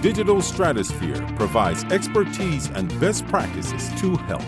Digital 0.00 0.40
Stratosphere 0.40 1.26
provides 1.34 1.82
expertise 1.86 2.68
and 2.68 2.88
best 3.00 3.26
practices 3.26 3.90
to 4.00 4.14
help. 4.14 4.44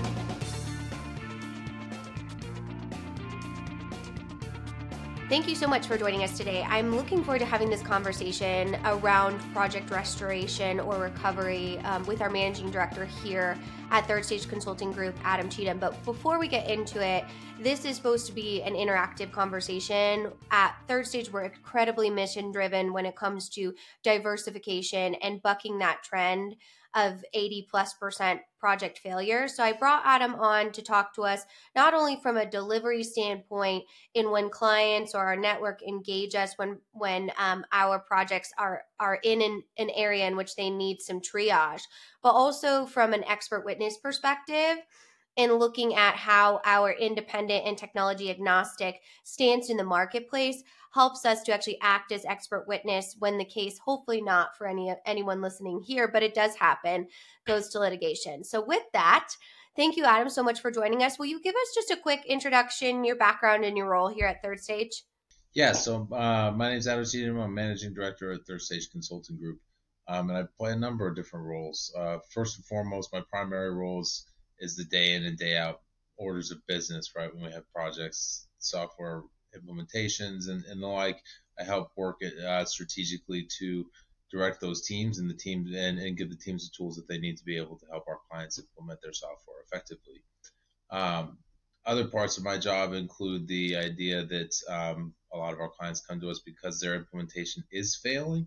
Thank 5.29 5.49
you 5.49 5.57
so 5.57 5.67
much 5.67 5.89
for 5.89 5.99
joining 5.99 6.23
us 6.23 6.37
today. 6.37 6.65
I'm 6.69 6.95
looking 6.95 7.25
forward 7.25 7.41
to 7.41 7.47
having 7.47 7.69
this 7.69 7.83
conversation 7.83 8.77
around 8.85 9.41
project 9.53 9.91
restoration 9.91 10.79
or 10.79 10.99
recovery 10.99 11.81
um, 11.81 12.05
with 12.07 12.21
our 12.21 12.31
managing 12.31 12.71
director 12.71 13.05
here 13.05 13.59
at 13.91 14.07
Third 14.07 14.25
Stage 14.25 14.49
Consulting 14.49 14.93
Group, 14.93 15.17
Adam 15.25 15.49
Cheatham. 15.49 15.79
But 15.79 16.03
before 16.05 16.39
we 16.39 16.49
get 16.49 16.71
into 16.71 17.05
it, 17.05 17.25
this 17.61 17.85
is 17.85 17.97
supposed 17.97 18.27
to 18.27 18.33
be 18.33 18.63
an 18.63 18.75
interactive 18.75 19.33
conversation. 19.33 20.33
At 20.51 20.77
Third 20.89 21.07
Stage, 21.07 21.33
we're 21.33 21.45
incredibly 21.45 22.11
mission 22.11 22.53
driven 22.53 22.93
when 22.93 23.07
it 23.07 23.17
comes 23.17 23.49
to 23.51 23.75
diversification 24.03 25.15
and 25.17 25.43
bucking 25.43 25.79
that 25.79 26.03
trend 26.03 26.57
of 26.95 27.25
80 27.35 27.69
plus 27.71 27.95
percent 27.95 28.41
project 28.59 28.99
failure. 28.99 29.47
So 29.49 29.63
I 29.63 29.73
brought 29.73 30.03
Adam 30.05 30.35
on 30.35 30.73
to 30.73 30.83
talk 30.83 31.15
to 31.15 31.23
us 31.23 31.45
not 31.77 31.95
only 31.95 32.17
from 32.21 32.37
a 32.37 32.51
delivery 32.51 33.05
standpoint 33.05 33.85
in 34.15 34.31
when 34.31 34.51
clients 34.51 35.15
or 35.15 35.25
our 35.25 35.37
network 35.37 35.83
engage 35.83 36.35
us 36.35 36.55
when 36.57 36.79
when 36.93 37.31
um, 37.39 37.65
our 37.73 38.01
projects 38.01 38.53
are 38.59 38.83
are 39.01 39.19
in 39.25 39.43
an, 39.43 39.63
an 39.79 39.91
area 39.97 40.27
in 40.27 40.37
which 40.37 40.55
they 40.55 40.71
need 40.71 41.01
some 41.01 41.21
triage, 41.21 41.83
but 42.23 42.31
also 42.31 42.87
from 42.87 43.13
an 43.13 43.25
expert 43.25 43.65
witness 43.65 43.97
perspective 43.99 44.77
in 45.37 45.55
looking 45.55 45.95
at 45.95 46.17
how 46.17 46.61
our 46.65 46.93
independent 46.93 47.67
and 47.67 47.79
technology 47.79 48.31
agnostic 48.31 49.01
stance 49.25 49.71
in 49.71 49.77
the 49.77 49.85
marketplace 49.85 50.63
helps 50.93 51.25
us 51.25 51.43
to 51.43 51.53
actually 51.53 51.79
act 51.81 52.13
as 52.13 52.25
expert 52.25 52.67
witness 52.67 53.17
when 53.21 53.39
the 53.39 53.45
case 53.45 53.79
hopefully 53.79 54.21
not 54.21 54.57
for 54.57 54.67
any 54.67 54.93
anyone 55.07 55.41
listening 55.41 55.81
here 55.81 56.09
but 56.09 56.23
it 56.23 56.35
does 56.35 56.57
happen 56.57 57.07
goes 57.47 57.69
to 57.69 57.79
litigation. 57.79 58.43
So 58.43 58.65
with 58.65 58.83
that 58.93 59.29
thank 59.77 59.97
you 59.97 60.05
adam 60.05 60.29
so 60.29 60.43
much 60.43 60.61
for 60.61 60.71
joining 60.71 61.03
us. 61.03 61.19
Will 61.19 61.27
you 61.27 61.41
give 61.41 61.55
us 61.55 61.75
just 61.75 61.91
a 61.93 61.97
quick 61.97 62.27
introduction 62.27 63.05
your 63.05 63.17
background 63.17 63.65
and 63.65 63.77
your 63.77 63.89
role 63.89 64.09
here 64.09 64.27
at 64.27 64.43
third 64.43 64.61
stage 64.61 65.05
yeah 65.55 65.73
so 65.73 66.09
uh, 66.13 66.53
my 66.55 66.71
name 66.71 66.79
is 66.79 66.89
adam 66.89 67.05
Cheatham. 67.05 67.39
i'm 67.39 67.55
managing 67.55 67.95
director 67.95 68.33
at 68.33 68.47
third 68.47 68.61
stage 68.61 68.91
consulting 68.91 69.37
group 69.37 69.61
um, 70.09 70.31
and 70.31 70.39
i 70.39 70.45
play 70.57 70.73
a 70.73 70.77
number 70.77 71.07
of 71.07 71.17
different 71.17 71.47
roles 71.47 71.93
uh, 71.99 72.19
first 72.33 72.57
and 72.57 72.65
foremost 72.67 73.13
my 73.13 73.23
primary 73.31 73.73
role 73.73 74.01
is, 74.01 74.27
is 74.59 74.77
the 74.77 74.85
day 74.85 75.15
in 75.15 75.25
and 75.25 75.39
day 75.39 75.57
out 75.57 75.81
orders 76.17 76.51
of 76.51 76.59
business 76.67 77.13
right 77.17 77.35
when 77.35 77.45
we 77.45 77.53
have 77.53 77.71
projects 77.73 78.47
software 78.59 79.23
implementations 79.57 80.49
and, 80.49 80.65
and 80.65 80.83
the 80.83 80.87
like. 80.87 81.21
I 81.59 81.65
help 81.65 81.91
work 81.97 82.17
it 82.21 82.39
uh, 82.39 82.65
strategically 82.65 83.47
to 83.59 83.87
direct 84.31 84.61
those 84.61 84.87
teams 84.87 85.19
and 85.19 85.29
the 85.29 85.35
teams 85.35 85.75
and, 85.75 85.99
and 85.99 86.17
give 86.17 86.31
the 86.31 86.37
teams 86.37 86.69
the 86.69 86.77
tools 86.77 86.97
that 86.97 87.09
they 87.09 87.19
need 87.19 87.37
to 87.37 87.45
be 87.45 87.57
able 87.57 87.77
to 87.77 87.87
help 87.91 88.05
our 88.09 88.19
clients 88.31 88.59
implement 88.59 89.01
their 89.03 89.13
software 89.13 89.57
effectively. 89.67 90.23
Um, 90.91 91.39
other 91.85 92.07
parts 92.07 92.39
of 92.39 92.45
my 92.45 92.59
job 92.59 92.93
include 92.93 93.49
the 93.49 93.77
idea 93.77 94.25
that 94.25 94.55
um, 94.69 95.15
lot 95.41 95.53
of 95.53 95.61
our 95.61 95.71
clients 95.71 96.01
come 96.01 96.21
to 96.21 96.31
us 96.31 96.41
because 96.45 96.81
their 96.81 96.95
implementation 96.95 97.65
is 97.73 97.97
failing 97.97 98.47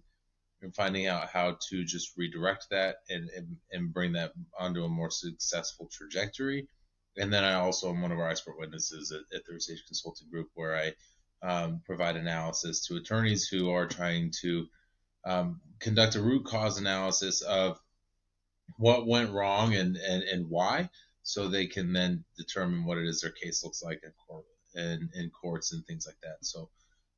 and 0.62 0.74
finding 0.76 1.08
out 1.08 1.30
how 1.30 1.58
to 1.70 1.84
just 1.84 2.18
redirect 2.18 2.68
that 2.72 2.98
and, 3.10 3.30
and, 3.36 3.58
and 3.72 3.94
bring 3.94 4.14
that 4.14 4.32
onto 4.58 4.84
a 4.84 4.90
more 4.90 5.12
successful 5.12 5.90
trajectory 5.92 6.68
and 7.18 7.32
then 7.32 7.44
I 7.44 7.54
also 7.54 7.90
am 7.90 8.02
one 8.02 8.12
of 8.12 8.20
our 8.20 8.30
expert 8.30 8.58
witnesses 8.58 9.12
at, 9.12 9.22
at 9.36 9.46
Third 9.46 9.62
Stage 9.62 9.84
Consulting 9.86 10.30
Group, 10.30 10.50
where 10.56 10.76
I 10.76 10.94
um, 11.48 11.82
provide 11.86 12.16
analysis 12.16 12.86
to 12.88 12.96
attorneys 12.96 13.48
who 13.48 13.70
are 13.72 13.88
trying 13.88 14.32
to 14.42 14.68
um, 15.26 15.62
conduct 15.80 16.16
a 16.16 16.22
root 16.22 16.46
cause 16.46 16.80
analysis 16.80 17.42
of 17.42 17.80
what 18.78 19.08
went 19.08 19.32
wrong 19.32 19.76
and, 19.76 19.98
and, 19.98 20.24
and 20.24 20.50
why, 20.50 20.90
so 21.22 21.48
they 21.48 21.68
can 21.68 21.94
then 21.94 22.24
determine 22.38 22.86
what 22.86 22.98
it 22.98 23.06
is 23.06 23.22
their 23.22 23.32
case 23.32 23.64
looks 23.64 23.84
like 23.84 24.02
in 24.04 24.12
court 24.28 24.46
and 24.76 25.10
in 25.14 25.30
courts 25.30 25.72
and 25.72 25.86
things 25.86 26.08
like 26.08 26.18
that. 26.24 26.38
So 26.42 26.70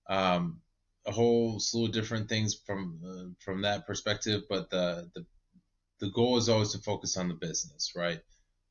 um, 0.09 0.61
a 1.05 1.11
whole 1.11 1.59
slew 1.59 1.85
of 1.85 1.93
different 1.93 2.29
things 2.29 2.55
from 2.55 3.01
uh, 3.05 3.33
from 3.39 3.63
that 3.63 3.87
perspective, 3.87 4.43
but 4.49 4.69
the, 4.69 5.09
the 5.15 5.25
the 5.99 6.09
goal 6.11 6.37
is 6.37 6.49
always 6.49 6.71
to 6.73 6.79
focus 6.79 7.17
on 7.17 7.29
the 7.29 7.35
business, 7.35 7.93
right? 7.95 8.21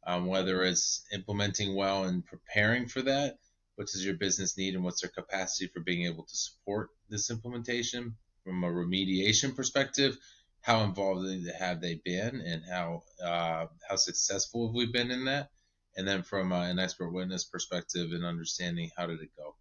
um, 0.06 0.26
whether 0.26 0.62
it's 0.64 1.04
implementing 1.12 1.74
well 1.74 2.04
and 2.04 2.24
preparing 2.24 2.86
for 2.86 3.02
that. 3.02 3.38
What 3.76 3.88
does 3.88 4.04
your 4.04 4.14
business 4.14 4.56
need, 4.56 4.74
and 4.74 4.84
what's 4.84 5.00
their 5.02 5.10
capacity 5.10 5.70
for 5.72 5.80
being 5.80 6.06
able 6.06 6.24
to 6.24 6.36
support 6.36 6.90
this 7.08 7.30
implementation 7.30 8.16
from 8.44 8.62
a 8.64 8.68
remediation 8.68 9.56
perspective? 9.56 10.16
How 10.60 10.84
involved 10.84 11.28
have 11.58 11.80
they 11.80 12.00
been, 12.04 12.40
and 12.40 12.62
how 12.70 13.02
uh, 13.22 13.66
how 13.88 13.96
successful 13.96 14.68
have 14.68 14.74
we 14.74 14.86
been 14.86 15.10
in 15.10 15.26
that? 15.26 15.50
And 15.96 16.06
then 16.06 16.22
from 16.22 16.52
uh, 16.52 16.64
an 16.64 16.78
expert 16.78 17.10
witness 17.10 17.44
perspective, 17.44 18.12
and 18.12 18.24
understanding 18.24 18.90
how 18.96 19.06
did 19.06 19.20
it 19.20 19.30
go, 19.36 19.53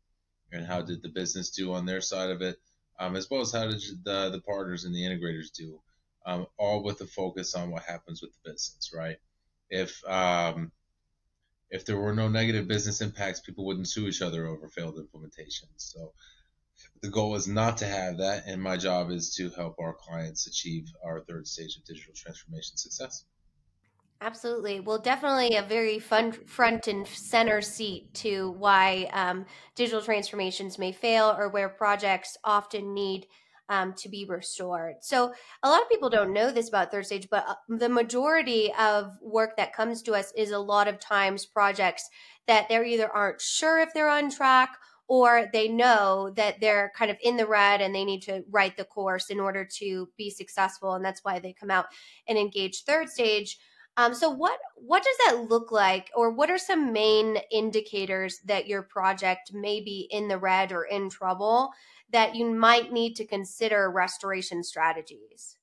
and 0.54 0.66
how 0.66 0.82
did 0.82 1.02
the 1.02 1.10
business 1.10 1.50
do 1.50 1.74
on 1.74 1.86
their 1.86 2.02
side 2.02 2.30
of 2.30 2.42
it, 2.42 2.58
um, 3.00 3.16
as 3.16 3.30
well 3.30 3.42
as 3.42 3.52
how 3.52 3.68
did 3.68 3.82
the 4.04 4.30
the 4.30 4.42
partners 4.42 4.86
and 4.86 4.96
the 4.96 5.04
integrators 5.04 5.52
do, 5.52 5.80
um, 6.26 6.48
all 6.58 6.84
with 6.84 7.02
a 7.02 7.08
focus 7.08 7.56
on 7.56 7.72
what 7.72 7.84
happens 7.84 8.22
with 8.22 8.32
the 8.32 8.52
business, 8.52 8.92
right? 8.96 9.18
if 9.74 10.08
um, 10.08 10.72
if 11.70 11.86
there 11.86 11.98
were 11.98 12.14
no 12.14 12.28
negative 12.30 12.68
business 12.68 13.02
impacts, 13.02 13.40
people 13.40 13.66
wouldn't 13.66 13.90
sue 13.90 14.08
each 14.08 14.22
other 14.22 14.48
over 14.48 14.70
failed 14.70 14.98
implementations. 14.98 15.78
So 15.78 16.14
the 17.02 17.10
goal 17.10 17.36
is 17.36 17.48
not 17.48 17.78
to 17.78 17.86
have 17.86 18.20
that, 18.20 18.44
and 18.46 18.62
my 18.62 18.78
job 18.78 19.10
is 19.10 19.34
to 19.36 19.50
help 19.50 19.76
our 19.80 19.94
clients 19.94 20.48
achieve 20.48 20.92
our 21.04 21.22
third 21.22 21.48
stage 21.48 21.76
of 21.78 21.86
digital 21.86 22.14
transformation 22.16 22.78
success. 22.78 23.26
Absolutely. 24.24 24.80
Well, 24.80 25.00
definitely 25.00 25.58
a 25.58 25.62
very 25.64 26.00
fun 26.00 26.32
front 26.32 26.88
and 26.88 27.06
center 27.06 27.62
seat 27.62 28.14
to 28.16 28.52
why 28.52 29.10
um, 29.12 29.46
digital 29.76 30.02
transformations 30.02 30.80
may 30.80 30.94
fail 30.94 31.36
or 31.38 31.50
where 31.50 31.68
projects 31.68 32.38
often 32.42 32.94
need 32.94 33.28
um, 33.68 33.94
to 33.96 34.08
be 34.08 34.24
restored. 34.24 34.96
So 35.02 35.34
a 35.62 35.70
lot 35.70 35.82
of 35.82 35.90
people 35.90 36.10
don't 36.10 36.32
know 36.32 36.54
this 36.54 36.70
about 36.70 36.90
third 36.90 37.06
stage, 37.06 37.28
but 37.30 37.44
uh, 37.46 37.56
the 37.68 37.90
majority 37.90 38.72
of 38.80 39.12
work 39.22 39.58
that 39.58 39.76
comes 39.76 40.02
to 40.04 40.14
us 40.14 40.32
is 40.38 40.52
a 40.52 40.60
lot 40.60 40.88
of 40.88 41.02
times 41.02 41.46
projects 41.46 42.10
that 42.48 42.70
they're 42.70 42.86
either 42.86 43.10
aren't 43.10 43.42
sure 43.42 43.80
if 43.80 43.94
they're 43.94 44.10
on 44.10 44.32
track 44.32 44.78
or 45.10 45.50
they 45.52 45.68
know 45.68 46.32
that 46.38 46.62
they're 46.62 46.94
kind 46.96 47.12
of 47.12 47.18
in 47.22 47.36
the 47.36 47.46
red 47.46 47.82
and 47.82 47.94
they 47.94 48.06
need 48.06 48.22
to 48.22 48.46
write 48.50 48.78
the 48.78 48.86
course 48.86 49.30
in 49.30 49.42
order 49.42 49.66
to 49.66 50.08
be 50.18 50.30
successful 50.30 50.94
and 50.94 51.04
that's 51.04 51.26
why 51.26 51.40
they 51.40 51.52
come 51.52 51.70
out 51.70 51.88
and 52.26 52.38
engage 52.38 52.84
third 52.84 53.10
stage 53.10 53.58
um, 53.98 54.14
so 54.14 54.30
what 54.30 54.60
what 54.76 55.04
does 55.04 55.16
that 55.26 55.50
look 55.50 55.72
like 55.72 56.10
or 56.16 56.32
what 56.32 56.50
are 56.50 56.58
some 56.58 56.92
main 56.92 57.38
indicators 57.52 58.40
that 58.46 58.68
your 58.68 58.82
project 58.82 59.54
may 59.54 59.82
be 59.82 60.08
in 60.10 60.28
the 60.28 60.38
red 60.38 60.72
or 60.72 60.84
in 60.84 61.10
trouble 61.10 61.72
that 62.12 62.36
you 62.36 62.50
might 62.54 62.92
need 62.92 63.16
to 63.16 63.26
consider 63.26 63.90
restoration 63.90 64.64
strategies? 64.64 65.58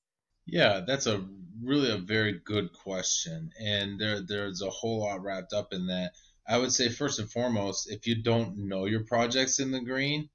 Yeah, 0.45 0.81
that's 0.85 1.07
a 1.07 1.25
really 1.63 1.91
a 1.91 1.97
very 1.97 2.39
good 2.43 2.73
question, 2.73 3.51
and 3.59 3.99
there 3.99 4.21
there's 4.21 4.61
a 4.61 4.69
whole 4.69 5.01
lot 5.01 5.21
wrapped 5.21 5.53
up 5.53 5.73
in 5.73 5.87
that. 5.87 6.13
I 6.47 6.57
would 6.57 6.71
say 6.71 6.89
first 6.89 7.19
and 7.19 7.29
foremost, 7.29 7.91
if 7.91 8.07
you 8.07 8.21
don't 8.21 8.57
know 8.57 8.85
your 8.85 9.03
project's 9.03 9.59
in 9.59 9.71
the 9.71 9.81
green, 9.81 10.29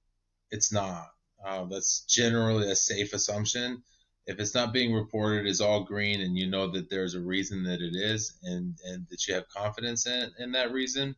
it's 0.51 0.73
not. 0.73 1.09
Uh, 1.45 1.65
that's 1.65 2.01
generally 2.01 2.71
a 2.71 2.77
safe 2.77 3.13
assumption. 3.13 3.83
If 4.27 4.41
it's 4.41 4.55
not 4.55 4.73
being 4.73 4.93
reported 4.93 5.47
as 5.47 5.61
all 5.61 5.85
green, 5.85 6.21
and 6.21 6.37
you 6.37 6.49
know 6.49 6.69
that 6.73 6.91
there's 6.91 7.15
a 7.15 7.21
reason 7.21 7.65
that 7.65 7.81
it 7.81 7.95
is, 7.95 8.39
and 8.43 8.77
and 8.85 9.07
that 9.11 9.27
you 9.27 9.35
have 9.35 9.49
confidence 9.49 10.07
in 10.07 10.33
in 10.39 10.53
that 10.53 10.73
reason, 10.73 11.15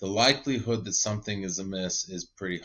the 0.00 0.06
likelihood 0.06 0.84
that 0.84 0.94
something 0.94 1.42
is 1.42 1.58
amiss 1.58 2.08
is 2.08 2.24
pretty 2.24 2.58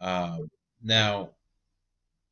high. 0.00 0.32
Um, 0.34 0.50
now, 0.82 1.30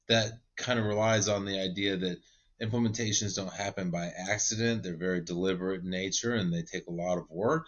that 0.08 0.32
kind 0.56 0.78
of 0.78 0.86
relies 0.86 1.28
on 1.28 1.44
the 1.44 1.58
idea 1.60 1.96
that 1.96 2.18
implementations 2.62 3.36
don't 3.36 3.52
happen 3.52 3.90
by 3.90 4.06
accident. 4.06 4.82
They're 4.82 4.96
very 4.96 5.20
deliberate 5.20 5.82
in 5.82 5.90
nature 5.90 6.34
and 6.34 6.52
they 6.52 6.62
take 6.62 6.86
a 6.86 6.92
lot 6.92 7.18
of 7.18 7.30
work. 7.30 7.66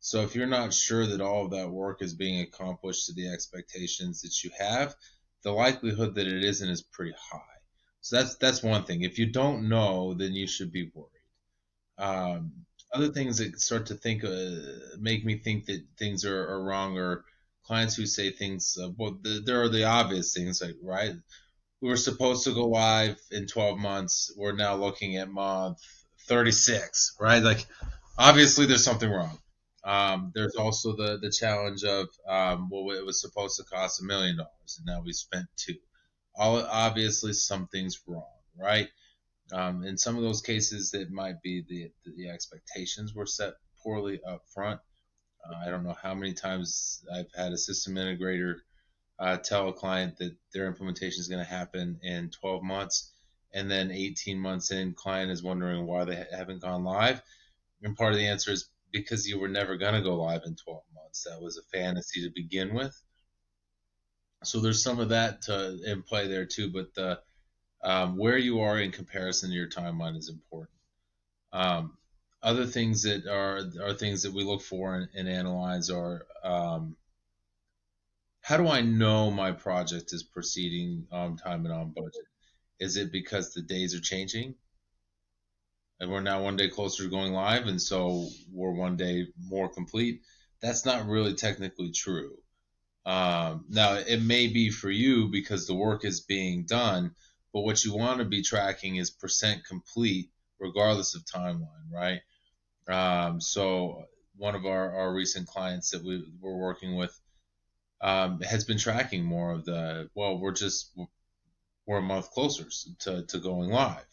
So 0.00 0.22
if 0.22 0.36
you're 0.36 0.46
not 0.46 0.72
sure 0.72 1.06
that 1.06 1.20
all 1.20 1.46
of 1.46 1.50
that 1.50 1.70
work 1.70 2.02
is 2.02 2.14
being 2.14 2.40
accomplished 2.40 3.06
to 3.06 3.14
the 3.14 3.28
expectations 3.28 4.22
that 4.22 4.44
you 4.44 4.50
have, 4.58 4.94
the 5.42 5.52
likelihood 5.52 6.14
that 6.14 6.26
it 6.26 6.42
isn't 6.42 6.68
is 6.68 6.82
pretty 6.82 7.14
high. 7.30 7.40
So 8.00 8.16
that's 8.16 8.36
that's 8.36 8.62
one 8.62 8.84
thing. 8.84 9.02
If 9.02 9.18
you 9.18 9.26
don't 9.26 9.68
know, 9.68 10.14
then 10.14 10.32
you 10.32 10.46
should 10.46 10.72
be 10.72 10.90
worried. 10.94 11.08
Um, 11.98 12.52
other 12.92 13.08
things 13.08 13.38
that 13.38 13.60
start 13.60 13.86
to 13.86 13.94
think 13.94 14.24
uh, 14.24 14.98
make 14.98 15.24
me 15.24 15.38
think 15.38 15.66
that 15.66 15.82
things 15.98 16.24
are, 16.24 16.48
are 16.48 16.62
wrong 16.62 16.96
are 16.96 17.24
clients 17.64 17.96
who 17.96 18.06
say 18.06 18.30
things. 18.30 18.78
Uh, 18.82 18.88
well, 18.96 19.18
the, 19.20 19.42
there 19.44 19.62
are 19.62 19.68
the 19.68 19.84
obvious 19.84 20.32
things 20.32 20.62
like 20.62 20.76
right. 20.82 21.14
We 21.80 21.88
were 21.88 21.96
supposed 21.96 22.44
to 22.44 22.54
go 22.54 22.66
live 22.66 23.20
in 23.30 23.46
12 23.46 23.78
months. 23.78 24.32
We're 24.36 24.52
now 24.52 24.74
looking 24.74 25.16
at 25.16 25.28
month 25.30 25.78
36, 26.28 27.16
right? 27.20 27.42
Like, 27.42 27.64
obviously, 28.18 28.66
there's 28.66 28.84
something 28.84 29.10
wrong. 29.10 29.38
Um, 29.88 30.32
there's 30.34 30.54
also 30.56 30.94
the 30.94 31.18
the 31.18 31.30
challenge 31.30 31.82
of 31.82 32.08
um, 32.28 32.68
well, 32.70 32.90
it 32.94 33.06
was 33.06 33.22
supposed 33.22 33.56
to 33.56 33.64
cost 33.64 34.02
a 34.02 34.04
million 34.04 34.36
dollars, 34.36 34.76
and 34.76 34.84
now 34.84 35.00
we 35.02 35.14
spent 35.14 35.46
two. 35.56 35.76
All 36.36 36.62
obviously 36.62 37.32
something's 37.32 37.98
wrong, 38.06 38.36
right? 38.54 38.88
Um, 39.50 39.84
in 39.84 39.96
some 39.96 40.16
of 40.16 40.22
those 40.22 40.42
cases, 40.42 40.92
it 40.92 41.10
might 41.10 41.40
be 41.40 41.64
the 41.66 41.90
the 42.18 42.28
expectations 42.28 43.14
were 43.14 43.24
set 43.24 43.54
poorly 43.82 44.20
up 44.28 44.42
front. 44.52 44.78
Uh, 45.42 45.54
I 45.66 45.70
don't 45.70 45.84
know 45.84 45.96
how 46.02 46.12
many 46.12 46.34
times 46.34 47.02
I've 47.10 47.32
had 47.34 47.52
a 47.52 47.56
system 47.56 47.94
integrator 47.94 48.56
uh, 49.18 49.38
tell 49.38 49.70
a 49.70 49.72
client 49.72 50.18
that 50.18 50.36
their 50.52 50.66
implementation 50.66 51.20
is 51.20 51.28
going 51.28 51.42
to 51.42 51.50
happen 51.50 51.98
in 52.02 52.28
12 52.28 52.62
months, 52.62 53.10
and 53.54 53.70
then 53.70 53.90
18 53.90 54.38
months 54.38 54.70
in, 54.70 54.92
client 54.92 55.30
is 55.30 55.42
wondering 55.42 55.86
why 55.86 56.04
they 56.04 56.26
haven't 56.30 56.60
gone 56.60 56.84
live. 56.84 57.22
And 57.82 57.96
part 57.96 58.12
of 58.12 58.18
the 58.18 58.26
answer 58.26 58.50
is 58.52 58.68
because 58.92 59.28
you 59.28 59.38
were 59.38 59.48
never 59.48 59.76
going 59.76 59.94
to 59.94 60.02
go 60.02 60.16
live 60.16 60.42
in 60.44 60.56
12 60.56 60.82
months. 60.94 61.24
That 61.24 61.42
was 61.42 61.58
a 61.58 61.62
fantasy 61.76 62.22
to 62.22 62.30
begin 62.34 62.74
with. 62.74 63.00
So 64.44 64.60
there's 64.60 64.82
some 64.82 65.00
of 65.00 65.10
that 65.10 65.42
to, 65.42 65.78
in 65.86 66.02
play 66.02 66.28
there 66.28 66.46
too, 66.46 66.70
but 66.70 66.94
the 66.94 67.20
um, 67.82 68.16
where 68.16 68.38
you 68.38 68.60
are 68.60 68.78
in 68.78 68.90
comparison 68.90 69.50
to 69.50 69.54
your 69.54 69.68
timeline 69.68 70.16
is 70.16 70.28
important. 70.28 70.78
Um, 71.52 71.96
other 72.42 72.66
things 72.66 73.02
that 73.02 73.26
are 73.26 73.62
are 73.82 73.94
things 73.94 74.22
that 74.22 74.32
we 74.32 74.44
look 74.44 74.62
for 74.62 74.94
and, 74.94 75.08
and 75.14 75.28
analyze 75.28 75.90
are 75.90 76.26
um, 76.44 76.96
how 78.40 78.56
do 78.56 78.68
I 78.68 78.80
know 78.80 79.30
my 79.30 79.52
project 79.52 80.12
is 80.12 80.22
proceeding 80.22 81.06
on 81.10 81.36
time 81.36 81.66
and 81.66 81.74
on 81.74 81.90
budget? 81.90 82.24
Is 82.78 82.96
it 82.96 83.12
because 83.12 83.52
the 83.52 83.62
days 83.62 83.94
are 83.94 84.00
changing? 84.00 84.54
And 86.00 86.10
we're 86.10 86.20
now 86.20 86.42
one 86.42 86.56
day 86.56 86.68
closer 86.68 87.04
to 87.04 87.10
going 87.10 87.32
live, 87.32 87.66
and 87.66 87.80
so 87.82 88.28
we're 88.52 88.70
one 88.70 88.96
day 88.96 89.26
more 89.48 89.68
complete. 89.68 90.22
That's 90.60 90.84
not 90.84 91.06
really 91.06 91.34
technically 91.34 91.90
true. 91.90 92.36
Um, 93.04 93.64
now, 93.68 93.94
it 93.94 94.22
may 94.22 94.48
be 94.48 94.70
for 94.70 94.90
you 94.90 95.28
because 95.28 95.66
the 95.66 95.74
work 95.74 96.04
is 96.04 96.20
being 96.20 96.66
done, 96.66 97.14
but 97.52 97.62
what 97.62 97.84
you 97.84 97.96
want 97.96 98.18
to 98.18 98.24
be 98.24 98.42
tracking 98.42 98.96
is 98.96 99.10
percent 99.10 99.64
complete, 99.64 100.30
regardless 100.60 101.14
of 101.14 101.24
timeline, 101.24 101.90
right? 101.90 102.20
Um, 102.88 103.40
so, 103.40 104.04
one 104.36 104.54
of 104.54 104.66
our, 104.66 104.94
our 104.94 105.12
recent 105.12 105.48
clients 105.48 105.90
that 105.90 106.04
we 106.04 106.24
were 106.40 106.56
working 106.56 106.96
with 106.96 107.18
um, 108.00 108.40
has 108.42 108.64
been 108.64 108.78
tracking 108.78 109.24
more 109.24 109.52
of 109.52 109.64
the, 109.64 110.08
well, 110.14 110.38
we're 110.38 110.52
just, 110.52 110.96
we're 111.86 111.98
a 111.98 112.02
month 112.02 112.30
closer 112.30 112.66
to, 113.00 113.24
to 113.26 113.38
going 113.38 113.70
live. 113.70 114.04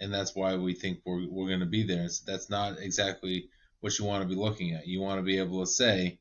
And 0.00 0.12
that's 0.12 0.34
why 0.34 0.56
we 0.56 0.74
think 0.74 1.00
we're, 1.04 1.28
we're 1.28 1.48
going 1.48 1.60
to 1.60 1.66
be 1.66 1.84
there. 1.84 2.08
that's 2.26 2.50
not 2.50 2.78
exactly 2.78 3.48
what 3.80 3.98
you 3.98 4.04
want 4.04 4.22
to 4.22 4.28
be 4.28 4.40
looking 4.40 4.74
at. 4.74 4.86
You 4.86 5.00
want 5.00 5.18
to 5.18 5.22
be 5.22 5.38
able 5.38 5.60
to 5.60 5.66
say, 5.66 6.18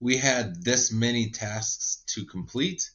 we 0.00 0.16
had 0.16 0.64
this 0.64 0.92
many 0.92 1.30
tasks 1.30 2.02
to 2.14 2.24
complete 2.24 2.90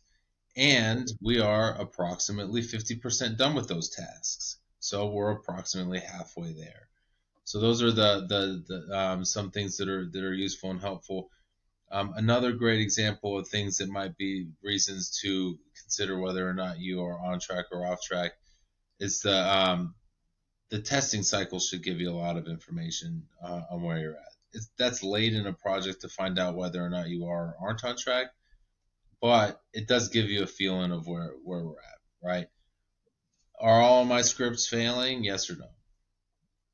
and 0.58 1.08
we 1.22 1.40
are 1.40 1.76
approximately 1.80 2.62
50% 2.62 3.38
done 3.38 3.56
with 3.56 3.68
those 3.68 3.90
tasks. 3.90 4.58
So 4.80 5.08
we're 5.08 5.32
approximately 5.32 6.00
halfway 6.00 6.54
there. 6.54 6.88
So 7.44 7.60
those 7.60 7.84
are 7.84 7.92
the 7.92 8.26
the, 8.28 8.64
the 8.68 8.98
um, 8.98 9.26
some 9.26 9.52
things 9.52 9.78
that 9.78 9.88
are 9.88 10.10
that 10.12 10.24
are 10.24 10.34
useful 10.34 10.72
and 10.72 10.82
helpful. 10.82 11.30
Um, 11.92 12.14
another 12.16 12.54
great 12.54 12.82
example 12.82 13.38
of 13.38 13.48
things 13.48 13.78
that 13.78 13.90
might 13.90 14.18
be 14.18 14.48
reasons 14.64 15.20
to 15.22 15.58
consider 15.80 16.20
whether 16.20 16.48
or 16.48 16.54
not 16.54 16.80
you 16.80 17.04
are 17.04 17.20
on 17.20 17.40
track 17.40 17.66
or 17.72 17.86
off 17.86 18.02
track 18.02 18.32
is 19.00 19.22
the 19.22 19.58
um, 19.58 19.96
the 20.70 20.82
testing 20.82 21.24
cycle 21.24 21.60
should 21.60 21.84
give 21.84 22.00
you 22.00 22.10
a 22.10 22.16
lot 22.16 22.38
of 22.38 22.48
information 22.48 23.24
uh, 23.44 23.62
on 23.72 23.82
where 23.82 24.00
you're 24.00 24.16
at. 24.16 24.34
It's, 24.54 24.70
that's 24.78 25.04
late 25.04 25.34
in 25.34 25.48
a 25.48 25.54
project 25.54 26.02
to 26.02 26.10
find 26.10 26.40
out 26.40 26.56
whether 26.56 26.84
or 26.84 26.90
not 26.90 27.10
you 27.10 27.26
are 27.26 27.56
or 27.60 27.68
aren't 27.68 27.84
on 27.84 27.98
track 27.98 28.28
but 29.26 29.60
it 29.74 29.88
does 29.88 30.10
give 30.10 30.30
you 30.30 30.44
a 30.44 30.48
feeling 30.48 30.92
of 30.92 31.08
where, 31.08 31.34
where 31.44 31.64
we're 31.64 31.72
at, 31.72 32.00
right? 32.22 32.48
Are 33.60 33.82
all 33.82 34.06
my 34.06 34.22
scripts 34.22 34.68
failing? 34.68 35.24
Yes 35.24 35.50
or 35.50 35.56
no? 35.56 35.70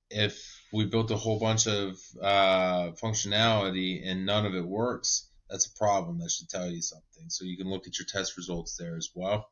If 0.09 0.61
we 0.73 0.85
built 0.85 1.11
a 1.11 1.15
whole 1.15 1.39
bunch 1.39 1.67
of 1.67 1.97
uh, 2.21 2.91
functionality 3.01 4.01
and 4.05 4.25
none 4.25 4.45
of 4.45 4.53
it 4.53 4.65
works, 4.65 5.29
that's 5.49 5.67
a 5.67 5.77
problem. 5.77 6.19
That 6.19 6.31
should 6.31 6.49
tell 6.49 6.69
you 6.69 6.81
something. 6.81 7.29
So 7.29 7.45
you 7.45 7.55
can 7.55 7.69
look 7.69 7.87
at 7.87 7.97
your 7.97 8.05
test 8.05 8.35
results 8.35 8.75
there 8.75 8.97
as 8.97 9.09
well. 9.15 9.49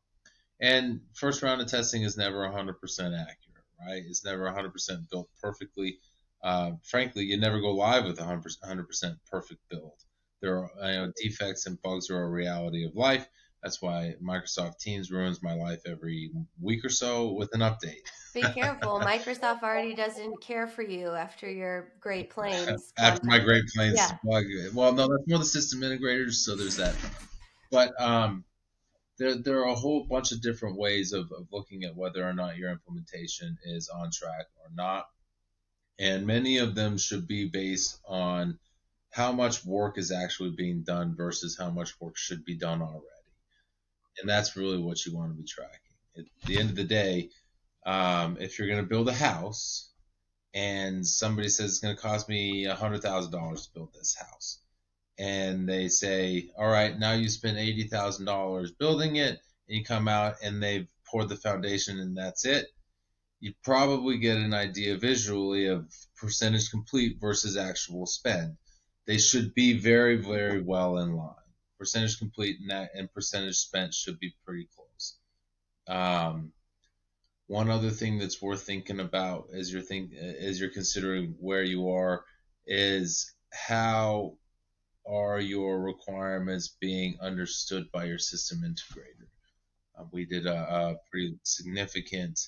And 0.61 1.01
first 1.13 1.41
round 1.41 1.61
of 1.61 1.67
testing 1.67 2.03
is 2.03 2.17
never 2.17 2.39
100% 2.39 2.73
accurate, 2.89 3.35
right? 3.79 4.03
It's 4.07 4.25
never 4.25 4.43
100% 4.43 5.09
built 5.09 5.29
perfectly. 5.41 5.99
Uh, 6.43 6.71
frankly, 6.83 7.23
you 7.23 7.37
never 7.37 7.59
go 7.59 7.71
live 7.71 8.05
with 8.05 8.19
a 8.19 8.23
100%, 8.23 8.43
100% 8.65 9.15
perfect 9.29 9.61
build. 9.69 9.93
There 10.41 10.57
are 10.57 10.69
you 10.91 10.97
know, 10.97 11.11
defects 11.21 11.65
and 11.65 11.81
bugs 11.81 12.09
are 12.09 12.23
a 12.23 12.29
reality 12.29 12.85
of 12.85 12.95
life. 12.95 13.27
That's 13.63 13.81
why 13.81 14.15
Microsoft 14.23 14.79
Teams 14.79 15.11
ruins 15.11 15.43
my 15.43 15.53
life 15.53 15.81
every 15.85 16.31
week 16.61 16.85
or 16.85 16.89
so 16.89 17.33
with 17.33 17.49
an 17.53 17.59
update. 17.59 18.07
Be 18.33 18.41
careful. 18.53 19.01
Microsoft 19.01 19.63
already 19.63 19.93
doesn't 19.93 20.41
care 20.41 20.65
for 20.67 20.81
you 20.81 21.09
after 21.09 21.49
your 21.49 21.91
Great 21.99 22.29
Plains. 22.29 22.93
after 22.97 23.25
my 23.25 23.39
Great 23.39 23.65
Plains 23.75 23.97
yeah. 23.97 24.11
bug. 24.23 24.45
Well, 24.73 24.93
no, 24.93 25.09
that's 25.09 25.27
more 25.27 25.39
the 25.39 25.45
system 25.45 25.81
integrators, 25.81 26.35
so 26.35 26.55
there's 26.55 26.77
that. 26.77 26.95
But 27.69 27.99
um, 28.01 28.45
there, 29.19 29.35
there 29.35 29.59
are 29.59 29.73
a 29.73 29.75
whole 29.75 30.05
bunch 30.05 30.31
of 30.31 30.41
different 30.41 30.77
ways 30.77 31.11
of, 31.13 31.31
of 31.31 31.47
looking 31.51 31.83
at 31.83 31.95
whether 31.95 32.27
or 32.27 32.33
not 32.33 32.57
your 32.57 32.71
implementation 32.71 33.57
is 33.65 33.89
on 33.89 34.09
track 34.11 34.45
or 34.63 34.71
not. 34.73 35.07
And 35.99 36.25
many 36.25 36.57
of 36.59 36.73
them 36.73 36.97
should 36.97 37.27
be 37.27 37.49
based 37.49 37.99
on 38.07 38.57
how 39.11 39.33
much 39.33 39.65
work 39.65 39.97
is 39.97 40.11
actually 40.11 40.51
being 40.51 40.83
done 40.83 41.15
versus 41.15 41.57
how 41.57 41.69
much 41.69 41.99
work 41.99 42.17
should 42.17 42.45
be 42.45 42.55
done 42.55 42.81
already. 42.81 43.05
And 44.19 44.29
that's 44.29 44.55
really 44.55 44.77
what 44.77 45.05
you 45.05 45.15
want 45.15 45.31
to 45.31 45.37
be 45.37 45.47
tracking. 45.47 45.75
At 46.17 46.25
the 46.45 46.57
end 46.57 46.69
of 46.69 46.75
the 46.77 46.83
day, 46.85 47.29
um, 47.85 48.37
if 48.39 48.57
you're 48.57 48.67
going 48.67 48.81
to 48.81 48.87
build 48.87 49.09
a 49.09 49.13
house 49.13 49.89
and 50.53 51.05
somebody 51.05 51.49
says 51.49 51.71
it's 51.71 51.79
going 51.79 51.95
to 51.95 52.01
cost 52.01 52.29
me 52.29 52.65
$100,000 52.65 53.31
to 53.31 53.73
build 53.73 53.93
this 53.93 54.15
house, 54.15 54.59
and 55.19 55.67
they 55.67 55.89
say, 55.89 56.49
all 56.57 56.69
right, 56.69 56.97
now 56.97 57.13
you 57.13 57.29
spend 57.29 57.57
$80,000 57.57 58.77
building 58.79 59.17
it, 59.17 59.39
and 59.67 59.77
you 59.77 59.83
come 59.83 60.07
out 60.07 60.35
and 60.41 60.63
they've 60.63 60.87
poured 61.05 61.29
the 61.29 61.35
foundation 61.35 61.99
and 61.99 62.17
that's 62.17 62.45
it, 62.45 62.67
you 63.39 63.53
probably 63.63 64.17
get 64.17 64.37
an 64.37 64.53
idea 64.53 64.97
visually 64.97 65.67
of 65.67 65.93
percentage 66.15 66.71
complete 66.71 67.17
versus 67.19 67.57
actual 67.57 68.05
spend 68.05 68.57
they 69.09 69.17
should 69.17 69.55
be 69.55 69.73
very, 69.73 70.17
very 70.17 70.61
well 70.61 70.99
in 70.99 71.15
line. 71.15 71.33
Percentage 71.79 72.19
complete 72.19 72.57
and, 72.61 72.89
and 72.93 73.11
percentage 73.11 73.55
spent 73.55 73.91
should 73.91 74.19
be 74.19 74.35
pretty 74.45 74.67
close. 74.75 75.17
Um, 75.87 76.51
one 77.47 77.71
other 77.71 77.89
thing 77.89 78.19
that's 78.19 78.39
worth 78.39 78.61
thinking 78.61 78.99
about 78.99 79.47
as 79.51 79.73
you're 79.73 79.81
think 79.81 80.13
as 80.13 80.59
you're 80.59 80.69
considering 80.69 81.33
where 81.39 81.63
you 81.63 81.89
are 81.89 82.23
is 82.67 83.33
how 83.51 84.35
are 85.07 85.39
your 85.39 85.81
requirements 85.81 86.75
being 86.79 87.17
understood 87.21 87.91
by 87.91 88.05
your 88.05 88.17
system 88.17 88.61
integrator. 88.61 89.27
Uh, 89.97 90.05
we 90.11 90.25
did 90.25 90.45
a, 90.45 90.55
a 90.55 90.95
pretty 91.09 91.37
significant 91.43 92.39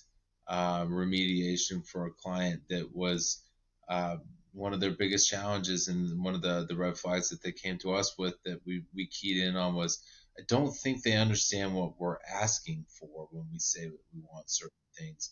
uh, 0.48 0.86
remediation 0.86 1.86
for 1.88 2.06
a 2.06 2.12
client 2.12 2.62
that 2.70 2.96
was 2.96 3.44
uh, 3.90 4.18
one 4.54 4.74
of 4.74 4.80
their 4.80 4.92
biggest 4.92 5.30
challenges 5.30 5.88
and 5.88 6.24
one 6.24 6.36
of 6.36 6.42
the, 6.42 6.66
the 6.68 6.76
red 6.76 6.98
flags 6.98 7.30
that 7.30 7.42
they 7.42 7.52
came 7.52 7.78
to 7.78 7.94
us 7.94 8.18
with 8.18 8.36
that 8.44 8.60
we, 8.66 8.84
we 8.94 9.08
keyed 9.08 9.42
in 9.42 9.56
on 9.56 9.76
was 9.76 10.04
I 10.38 10.44
don't 10.48 10.72
think 10.72 11.04
they 11.04 11.18
understand 11.18 11.76
what 11.76 12.00
we're 12.00 12.18
asking 12.34 12.86
for 12.88 13.28
when 13.32 13.46
we 13.52 13.60
say 13.60 13.86
that 13.86 14.00
we 14.14 14.22
want 14.22 14.50
certain 14.50 14.72
things. 14.98 15.30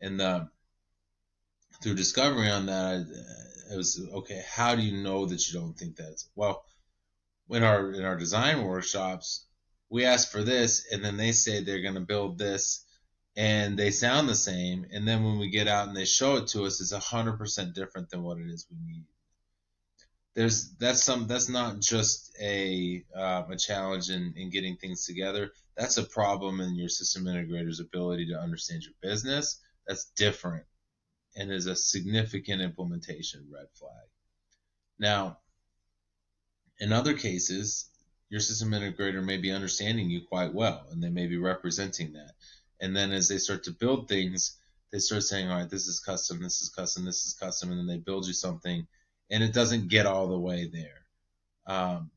And 0.00 0.20
uh, 0.20 0.44
through 1.82 1.94
discovery 1.94 2.48
on 2.50 2.66
that, 2.66 3.06
it 3.72 3.76
was 3.76 4.00
okay. 4.12 4.42
How 4.48 4.74
do 4.74 4.82
you 4.82 5.02
know 5.02 5.26
that 5.26 5.48
you 5.48 5.58
don't 5.58 5.74
think 5.74 5.96
that? 5.96 6.22
Well, 6.34 6.64
in 7.50 7.62
our 7.62 7.92
in 7.92 8.04
our 8.04 8.16
design 8.16 8.64
workshops, 8.64 9.46
we 9.90 10.04
ask 10.04 10.30
for 10.30 10.42
this, 10.42 10.86
and 10.92 11.04
then 11.04 11.16
they 11.16 11.32
say 11.32 11.62
they're 11.62 11.82
going 11.82 11.94
to 11.94 12.00
build 12.00 12.38
this, 12.38 12.84
and 13.36 13.78
they 13.78 13.90
sound 13.90 14.28
the 14.28 14.34
same. 14.34 14.86
And 14.92 15.06
then 15.06 15.24
when 15.24 15.38
we 15.38 15.50
get 15.50 15.68
out 15.68 15.88
and 15.88 15.96
they 15.96 16.04
show 16.04 16.36
it 16.36 16.48
to 16.48 16.64
us, 16.64 16.80
it's 16.80 16.92
hundred 16.92 17.38
percent 17.38 17.74
different 17.74 18.10
than 18.10 18.22
what 18.22 18.38
it 18.38 18.46
is 18.46 18.66
we 18.70 18.76
need. 18.84 19.04
There's 20.34 20.74
that's 20.76 21.02
some 21.02 21.26
that's 21.26 21.48
not 21.48 21.80
just 21.80 22.34
a 22.40 23.04
uh, 23.14 23.42
a 23.50 23.56
challenge 23.56 24.10
in, 24.10 24.34
in 24.36 24.50
getting 24.50 24.76
things 24.76 25.04
together. 25.06 25.50
That's 25.76 25.98
a 25.98 26.04
problem 26.04 26.60
in 26.60 26.76
your 26.76 26.88
system 26.88 27.26
integrator's 27.26 27.80
ability 27.80 28.28
to 28.28 28.38
understand 28.38 28.82
your 28.82 28.94
business. 29.02 29.60
That's 29.86 30.04
different 30.16 30.64
and 31.36 31.50
is 31.50 31.66
a 31.66 31.76
significant 31.76 32.60
implementation 32.60 33.46
red 33.52 33.66
flag. 33.74 34.08
Now, 34.98 35.38
in 36.78 36.92
other 36.92 37.14
cases, 37.14 37.88
your 38.28 38.40
system 38.40 38.70
integrator 38.70 39.24
may 39.24 39.36
be 39.36 39.50
understanding 39.50 40.10
you 40.10 40.22
quite 40.26 40.54
well 40.54 40.86
and 40.90 41.02
they 41.02 41.10
may 41.10 41.26
be 41.26 41.36
representing 41.36 42.12
that. 42.14 42.32
And 42.80 42.96
then 42.96 43.12
as 43.12 43.28
they 43.28 43.38
start 43.38 43.64
to 43.64 43.70
build 43.70 44.08
things, 44.08 44.58
they 44.90 44.98
start 44.98 45.22
saying, 45.22 45.48
all 45.48 45.58
right, 45.58 45.70
this 45.70 45.86
is 45.86 46.00
custom, 46.00 46.42
this 46.42 46.60
is 46.60 46.68
custom, 46.68 47.04
this 47.04 47.24
is 47.24 47.34
custom, 47.34 47.70
and 47.70 47.78
then 47.78 47.86
they 47.86 47.98
build 47.98 48.26
you 48.26 48.32
something 48.32 48.86
and 49.30 49.42
it 49.42 49.52
doesn't 49.52 49.88
get 49.88 50.06
all 50.06 50.28
the 50.28 50.38
way 50.38 50.70
there. 50.72 51.06
Um, 51.66 52.10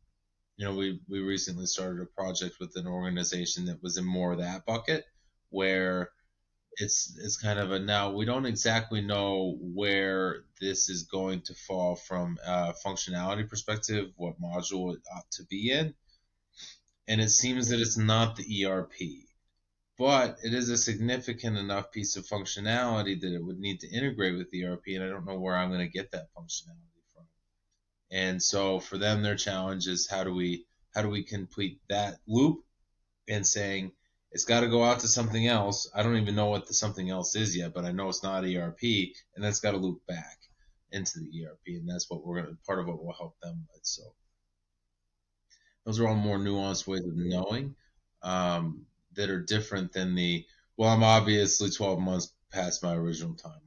you 0.58 0.66
know, 0.66 0.76
we, 0.76 1.00
we 1.08 1.20
recently 1.20 1.66
started 1.66 2.02
a 2.02 2.06
project 2.06 2.58
with 2.60 2.76
an 2.76 2.88
organization 2.88 3.66
that 3.66 3.84
was 3.84 3.98
in 3.98 4.06
more 4.06 4.34
of 4.34 4.40
that 4.40 4.66
bucket 4.66 5.06
where 5.50 6.12
it's 6.78 7.18
it's 7.22 7.38
kind 7.38 7.60
of 7.60 7.72
a 7.72 7.80
now 7.80 8.12
we 8.12 8.26
don't 8.26 8.46
exactly 8.46 9.02
know 9.02 9.58
where 9.60 10.44
this 10.60 10.90
is 10.90 11.04
going 11.04 11.42
to 11.42 11.54
fall 11.54 11.96
from 11.96 12.38
a 12.46 12.74
functionality 12.86 13.48
perspective, 13.48 14.12
what 14.16 14.42
module 14.42 14.94
it 14.94 15.02
ought 15.14 15.30
to 15.32 15.44
be 15.46 15.72
in, 15.72 15.94
and 17.08 17.22
it 17.22 17.30
seems 17.30 17.70
that 17.70 17.80
it's 17.80 17.98
not 17.98 18.36
the 18.36 18.66
ERP, 18.66 18.94
but 19.98 20.38
it 20.44 20.54
is 20.54 20.70
a 20.70 20.78
significant 20.78 21.58
enough 21.58 21.92
piece 21.92 22.16
of 22.18 22.26
functionality 22.26 23.20
that 23.20 23.34
it 23.34 23.44
would 23.44 23.60
need 23.60 23.80
to 23.82 23.90
integrate 23.90 24.38
with 24.38 24.50
the 24.52 24.66
ERP, 24.66 24.84
and 24.88 25.04
I 25.04 25.10
don't 25.10 25.26
know 25.26 25.40
where 25.40 25.56
I'm 25.56 25.70
going 25.70 25.80
to 25.80 25.88
get 25.88 26.12
that 26.12 26.28
functionality 26.38 27.04
from. 27.14 27.26
And 28.12 28.42
so 28.42 28.80
for 28.80 28.98
them, 28.98 29.24
their 29.24 29.36
challenge 29.36 29.88
is 29.88 30.10
how 30.10 30.24
do 30.24 30.34
we 30.34 30.66
how 30.94 31.02
do 31.02 31.10
we 31.10 31.24
complete 31.24 31.80
that 31.90 32.20
loop 32.26 32.64
and 33.28 33.46
saying 33.46 33.92
it's 34.36 34.44
got 34.44 34.60
to 34.60 34.68
go 34.68 34.84
out 34.84 35.00
to 35.00 35.08
something 35.08 35.48
else. 35.48 35.90
I 35.96 36.04
don't 36.04 36.18
even 36.18 36.36
know 36.36 36.48
what 36.48 36.68
the 36.68 36.74
something 36.74 37.10
else 37.10 37.38
is 37.38 37.56
yet, 37.56 37.74
but 37.74 37.86
I 37.86 37.94
know 37.94 38.10
it's 38.10 38.22
not 38.22 38.44
ERP, 38.44 38.82
and 39.34 39.42
that's 39.42 39.62
got 39.62 39.72
to 39.72 39.78
loop 39.78 40.06
back 40.08 40.40
into 40.92 41.22
the 41.22 41.46
ERP, 41.46 41.68
and 41.68 41.88
that's 41.88 42.10
what 42.10 42.26
we're 42.26 42.42
gonna 42.42 42.58
part 42.68 42.80
of 42.80 42.88
what 42.88 43.02
will 43.02 43.14
help 43.14 43.40
them 43.40 43.66
with. 43.74 43.86
So 43.86 44.04
those 45.86 46.02
are 46.02 46.08
all 46.10 46.16
more 46.16 46.38
nuanced 46.38 46.86
ways 46.86 47.06
of 47.06 47.16
knowing 47.16 47.76
um, 48.24 48.86
that 49.14 49.30
are 49.30 49.40
different 49.40 49.94
than 49.94 50.16
the 50.16 50.46
well, 50.76 50.90
I'm 50.90 51.04
obviously 51.04 51.70
12 51.70 52.00
months 52.00 52.34
past 52.52 52.84
my 52.84 52.94
original 52.94 53.36
timeline. 53.36 53.65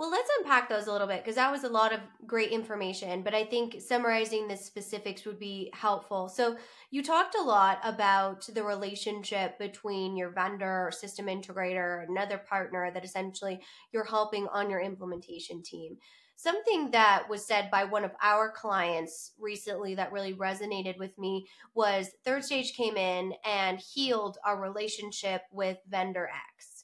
Well, 0.00 0.10
let's 0.10 0.30
unpack 0.38 0.70
those 0.70 0.86
a 0.86 0.92
little 0.92 1.06
bit 1.06 1.22
because 1.22 1.34
that 1.34 1.52
was 1.52 1.64
a 1.64 1.68
lot 1.68 1.92
of 1.92 2.00
great 2.26 2.52
information, 2.52 3.20
but 3.20 3.34
I 3.34 3.44
think 3.44 3.82
summarizing 3.82 4.48
the 4.48 4.56
specifics 4.56 5.26
would 5.26 5.38
be 5.38 5.70
helpful. 5.74 6.30
So, 6.30 6.56
you 6.90 7.02
talked 7.02 7.34
a 7.34 7.42
lot 7.42 7.80
about 7.84 8.46
the 8.46 8.64
relationship 8.64 9.58
between 9.58 10.16
your 10.16 10.30
vendor 10.30 10.86
or 10.86 10.90
system 10.90 11.26
integrator, 11.26 12.08
another 12.08 12.38
partner 12.38 12.90
that 12.90 13.04
essentially 13.04 13.60
you're 13.92 14.04
helping 14.04 14.46
on 14.46 14.70
your 14.70 14.80
implementation 14.80 15.62
team. 15.62 15.98
Something 16.34 16.92
that 16.92 17.28
was 17.28 17.46
said 17.46 17.70
by 17.70 17.84
one 17.84 18.04
of 18.04 18.12
our 18.22 18.50
clients 18.50 19.32
recently 19.38 19.96
that 19.96 20.12
really 20.12 20.32
resonated 20.32 20.98
with 20.98 21.18
me 21.18 21.46
was 21.74 22.08
Third 22.24 22.42
Stage 22.42 22.72
came 22.72 22.96
in 22.96 23.34
and 23.44 23.78
healed 23.78 24.38
our 24.46 24.58
relationship 24.58 25.42
with 25.52 25.76
vendor 25.90 26.26
X 26.56 26.79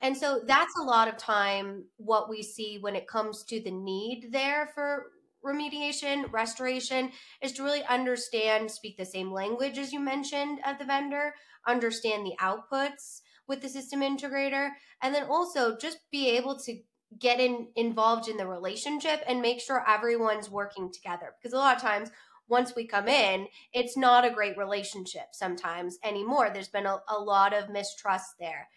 and 0.00 0.16
so 0.16 0.40
that's 0.46 0.76
a 0.78 0.82
lot 0.82 1.08
of 1.08 1.16
time 1.16 1.84
what 1.96 2.28
we 2.28 2.42
see 2.42 2.78
when 2.80 2.96
it 2.96 3.08
comes 3.08 3.42
to 3.44 3.60
the 3.60 3.70
need 3.70 4.28
there 4.30 4.70
for 4.74 5.06
remediation, 5.44 6.30
restoration, 6.32 7.10
is 7.40 7.52
to 7.52 7.62
really 7.62 7.84
understand, 7.84 8.70
speak 8.70 8.96
the 8.96 9.04
same 9.04 9.30
language 9.32 9.78
as 9.78 9.92
you 9.92 10.00
mentioned 10.00 10.58
of 10.66 10.78
the 10.78 10.84
vendor, 10.84 11.34
understand 11.66 12.26
the 12.26 12.36
outputs 12.40 13.20
with 13.46 13.62
the 13.62 13.68
system 13.68 14.00
integrator, 14.00 14.70
and 15.02 15.14
then 15.14 15.24
also 15.24 15.76
just 15.76 15.98
be 16.10 16.30
able 16.30 16.58
to 16.58 16.78
get 17.18 17.38
in 17.38 17.68
involved 17.76 18.28
in 18.28 18.36
the 18.36 18.46
relationship 18.46 19.22
and 19.28 19.40
make 19.40 19.60
sure 19.60 19.84
everyone's 19.88 20.50
working 20.50 20.92
together. 20.92 21.34
Because 21.38 21.52
a 21.52 21.58
lot 21.58 21.76
of 21.76 21.82
times 21.82 22.10
once 22.48 22.74
we 22.74 22.86
come 22.86 23.08
in, 23.08 23.46
it's 23.72 23.96
not 23.96 24.24
a 24.24 24.30
great 24.30 24.56
relationship 24.56 25.28
sometimes 25.32 25.98
anymore. 26.04 26.50
There's 26.52 26.68
been 26.68 26.86
a, 26.86 26.98
a 27.08 27.18
lot 27.18 27.52
of 27.52 27.70
mistrust 27.70 28.34
there. 28.38 28.68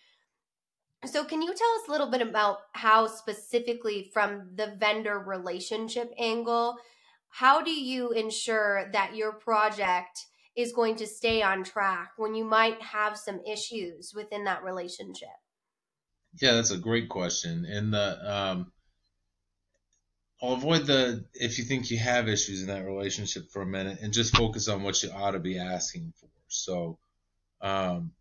So, 1.05 1.23
can 1.23 1.41
you 1.41 1.53
tell 1.53 1.71
us 1.75 1.87
a 1.87 1.91
little 1.91 2.11
bit 2.11 2.21
about 2.21 2.57
how 2.73 3.07
specifically 3.07 4.09
from 4.13 4.51
the 4.55 4.75
vendor 4.77 5.17
relationship 5.17 6.11
angle, 6.17 6.75
how 7.29 7.61
do 7.61 7.71
you 7.71 8.11
ensure 8.11 8.89
that 8.91 9.15
your 9.15 9.33
project 9.33 10.25
is 10.57 10.73
going 10.73 10.97
to 10.97 11.07
stay 11.07 11.41
on 11.41 11.63
track 11.63 12.11
when 12.17 12.35
you 12.35 12.43
might 12.43 12.81
have 12.81 13.17
some 13.17 13.39
issues 13.45 14.11
within 14.13 14.43
that 14.43 14.63
relationship? 14.63 15.29
Yeah, 16.41 16.53
that's 16.53 16.71
a 16.71 16.77
great 16.77 17.07
question. 17.07 17.65
And 17.65 17.93
the 17.93 18.19
um, 18.29 18.71
I'll 20.41 20.53
avoid 20.53 20.85
the 20.85 21.25
if 21.33 21.57
you 21.57 21.65
think 21.65 21.91
you 21.91 21.97
have 21.97 22.27
issues 22.27 22.61
in 22.61 22.67
that 22.67 22.85
relationship 22.85 23.51
for 23.51 23.61
a 23.61 23.65
minute 23.65 23.99
and 24.01 24.13
just 24.13 24.35
focus 24.35 24.67
on 24.67 24.83
what 24.83 25.01
you 25.01 25.11
ought 25.11 25.31
to 25.31 25.39
be 25.39 25.57
asking 25.57 26.13
for. 26.19 26.29
So, 26.47 26.97
um, 27.61 28.11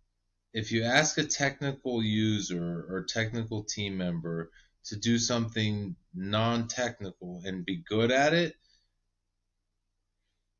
if 0.58 0.72
you 0.72 0.82
ask 0.82 1.18
a 1.18 1.24
technical 1.24 2.02
user 2.02 2.84
or 2.90 3.04
technical 3.08 3.62
team 3.62 3.96
member 3.96 4.50
to 4.86 4.96
do 4.96 5.16
something 5.16 5.94
non-technical 6.12 7.42
and 7.44 7.64
be 7.64 7.76
good 7.88 8.10
at 8.10 8.34
it, 8.34 8.56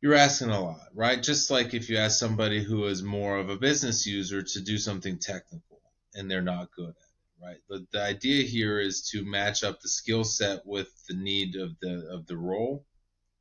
you're 0.01 0.15
asking 0.15 0.51
a 0.51 0.61
lot, 0.61 0.87
right? 0.95 1.21
Just 1.21 1.51
like 1.51 1.75
if 1.75 1.91
you 1.91 1.97
ask 1.97 2.17
somebody 2.17 2.63
who 2.63 2.85
is 2.85 3.03
more 3.03 3.39
of 3.39 3.49
a 3.49 3.57
business 3.57 4.07
user 4.07 4.41
to 4.41 4.61
do 4.61 4.79
something 4.79 5.19
technical 5.19 5.81
and 6.15 6.31
they're 6.31 6.43
not 6.43 6.71
good 6.77 6.91
at 6.91 6.95
it, 6.95 7.45
right? 7.45 7.59
The, 7.69 7.87
the 7.91 8.01
idea 8.01 8.45
here 8.45 8.79
is 8.79 9.11
to 9.11 9.25
match 9.25 9.65
up 9.65 9.81
the 9.81 9.89
skill 9.89 10.23
set 10.23 10.65
with 10.65 10.89
the 11.09 11.15
need 11.15 11.57
of 11.57 11.77
the 11.81 12.09
of 12.13 12.27
the 12.29 12.37
role, 12.37 12.87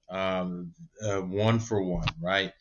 um, 0.10 0.74
uh, 1.04 1.22
one 1.22 1.60
for 1.60 1.84
one, 1.84 2.10
right? 2.20 2.54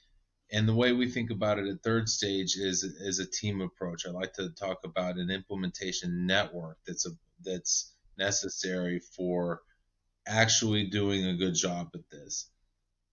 And 0.52 0.68
the 0.68 0.74
way 0.74 0.92
we 0.92 1.10
think 1.10 1.30
about 1.30 1.58
it 1.58 1.66
at 1.66 1.82
third 1.82 2.08
stage 2.08 2.56
is 2.56 2.84
is 2.84 3.18
a 3.18 3.26
team 3.26 3.60
approach. 3.60 4.06
I 4.06 4.10
like 4.10 4.32
to 4.34 4.50
talk 4.50 4.84
about 4.84 5.16
an 5.16 5.30
implementation 5.30 6.26
network 6.26 6.78
that's 6.86 7.06
a 7.06 7.10
that's 7.42 7.92
necessary 8.16 9.00
for 9.00 9.62
actually 10.26 10.84
doing 10.84 11.26
a 11.26 11.36
good 11.36 11.54
job 11.54 11.90
at 11.94 12.08
this. 12.10 12.48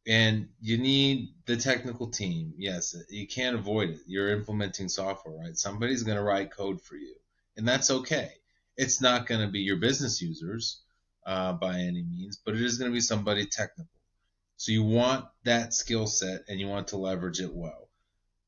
And 0.06 0.50
you 0.60 0.78
need 0.78 1.30
the 1.46 1.56
technical 1.56 2.10
team. 2.10 2.54
Yes, 2.58 2.96
you 3.10 3.26
can't 3.26 3.56
avoid 3.56 3.92
it. 3.92 4.00
You're 4.06 4.32
implementing 4.32 4.90
software, 4.90 5.36
right? 5.36 5.58
Somebody's 5.58 6.04
going 6.04 6.18
to 6.18 6.24
write 6.24 6.52
code 6.52 6.82
for 6.82 6.96
you, 6.96 7.16
and 7.56 7.68
that's 7.68 7.90
okay. 7.90 8.32
It's 8.76 9.02
not 9.02 9.28
going 9.28 9.42
to 9.42 9.52
be 9.52 9.62
your 9.62 9.78
business 9.78 10.22
users 10.22 10.82
uh, 11.26 11.54
by 11.54 11.80
any 11.80 12.04
means, 12.04 12.40
but 12.44 12.56
it 12.56 12.62
is 12.62 12.78
going 12.78 12.92
to 12.92 12.96
be 12.96 13.02
somebody 13.02 13.46
technical. 13.46 13.90
So 14.58 14.72
you 14.72 14.84
want 14.84 15.26
that 15.44 15.74
skill 15.74 16.08
set 16.08 16.42
and 16.48 16.60
you 16.60 16.68
want 16.68 16.90
to 16.90 16.98
leverage 16.98 17.40
it 17.40 17.54
well. 17.54 17.90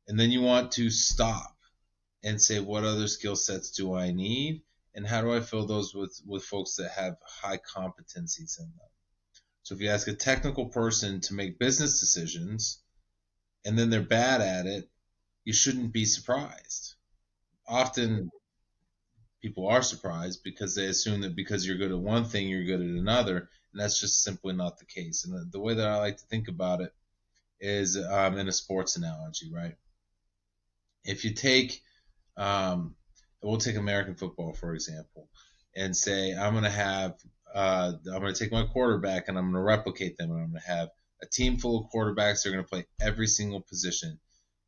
And 0.08 0.20
then 0.20 0.32
you 0.32 0.42
want 0.42 0.74
to 0.74 0.90
stop 0.90 1.56
and 2.24 2.42
say, 2.42 2.60
what 2.60 2.84
other 2.84 3.08
skill 3.08 3.36
sets 3.36 3.72
do 3.72 3.94
I 3.94 4.12
need? 4.12 4.62
And 4.94 5.06
how 5.06 5.22
do 5.22 5.34
I 5.34 5.42
fill 5.42 5.66
those 5.66 5.94
with, 5.94 6.20
with 6.26 6.44
folks 6.44 6.76
that 6.76 6.92
have 6.92 7.18
high 7.42 7.58
competencies 7.58 8.60
in 8.60 8.66
them? 8.66 8.90
So 9.64 9.76
if 9.76 9.82
you 9.82 9.90
ask 9.90 10.08
a 10.08 10.14
technical 10.14 10.68
person 10.68 11.22
to 11.22 11.34
make 11.34 11.60
business 11.60 12.00
decisions 12.00 12.82
and 13.66 13.78
then 13.78 13.90
they're 13.90 14.02
bad 14.02 14.42
at 14.42 14.68
it, 14.68 14.90
you 15.44 15.54
shouldn't 15.54 15.92
be 15.92 16.06
surprised. 16.06 16.96
Often 17.68 18.30
people 19.42 19.68
are 19.68 19.82
surprised 19.82 20.44
because 20.44 20.76
they 20.76 20.86
assume 20.86 21.22
that 21.22 21.36
because 21.36 21.66
you're 21.66 21.78
good 21.78 21.92
at 21.92 22.00
one 22.00 22.26
thing, 22.26 22.48
you're 22.48 22.64
good 22.64 22.82
at 22.82 22.88
another 22.88 23.50
and 23.76 23.84
that's 23.84 24.00
just 24.00 24.24
simply 24.24 24.54
not 24.54 24.80
the 24.80 24.86
case. 24.86 25.26
And 25.26 25.34
the, 25.34 25.46
the 25.52 25.60
way 25.60 25.74
that 25.74 25.86
I 25.86 25.98
like 25.98 26.16
to 26.16 26.26
think 26.28 26.48
about 26.48 26.80
it 26.80 26.94
is 27.60 27.98
um, 27.98 28.38
in 28.38 28.48
a 28.48 28.54
sports 28.54 28.96
analogy, 28.96 29.52
right? 29.54 29.76
If 31.04 31.26
you 31.26 31.34
take, 31.34 31.82
um, 32.38 32.96
we'll 33.44 33.58
take 33.58 33.76
American 33.76 34.16
football 34.16 34.54
for 34.54 34.74
example, 34.74 35.28
and 35.76 35.94
say 35.94 36.34
I'm 36.34 36.54
going 36.54 36.64
to 36.64 36.70
have, 36.70 37.16
uh, 37.54 37.92
I'm 38.14 38.22
going 38.22 38.34
to 38.34 38.40
take 38.40 38.54
my 38.54 38.64
quarterback 38.64 39.28
and 39.28 39.38
I'm 39.38 39.52
going 39.52 39.56
to 39.56 39.68
replicate 39.68 40.16
them, 40.16 40.32
and 40.32 40.40
I'm 40.40 40.52
going 40.52 40.62
to 40.62 40.72
have 40.72 40.90
a 41.22 41.26
team 41.26 41.58
full 41.58 41.82
of 41.82 41.92
quarterbacks. 41.92 42.44
They're 42.44 42.54
going 42.54 42.64
to 42.64 42.70
play 42.70 42.86
every 43.02 43.28
single 43.28 43.60
position, 43.60 44.18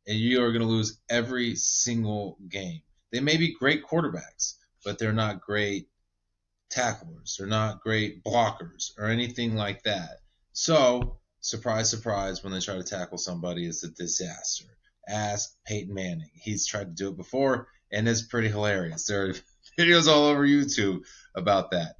and 0.06 0.18
you 0.18 0.44
are 0.44 0.52
going 0.52 0.60
to 0.60 0.68
lose 0.68 1.00
every 1.08 1.56
single 1.56 2.36
game. 2.46 2.82
They 3.10 3.20
may 3.20 3.38
be 3.38 3.54
great 3.58 3.86
quarterbacks, 3.86 4.56
but 4.84 4.98
they're 4.98 5.14
not 5.14 5.40
great 5.40 5.88
tacklers. 6.70 7.36
They're 7.38 7.46
not 7.46 7.80
great 7.80 8.22
blockers 8.24 8.92
or 8.98 9.06
anything 9.06 9.54
like 9.54 9.82
that. 9.84 10.18
So, 10.52 11.18
surprise, 11.40 11.90
surprise, 11.90 12.42
when 12.42 12.52
they 12.52 12.60
try 12.60 12.76
to 12.76 12.82
tackle 12.82 13.18
somebody, 13.18 13.66
it's 13.66 13.84
a 13.84 13.90
disaster. 13.90 14.66
Ask 15.08 15.54
Peyton 15.66 15.94
Manning. 15.94 16.30
He's 16.34 16.66
tried 16.66 16.84
to 16.84 17.02
do 17.02 17.08
it 17.08 17.16
before, 17.16 17.68
and 17.92 18.08
it's 18.08 18.22
pretty 18.22 18.48
hilarious. 18.48 19.06
There 19.06 19.28
are 19.28 19.34
videos 19.78 20.08
all 20.08 20.24
over 20.24 20.46
YouTube 20.46 21.00
about 21.34 21.70
that. 21.70 21.96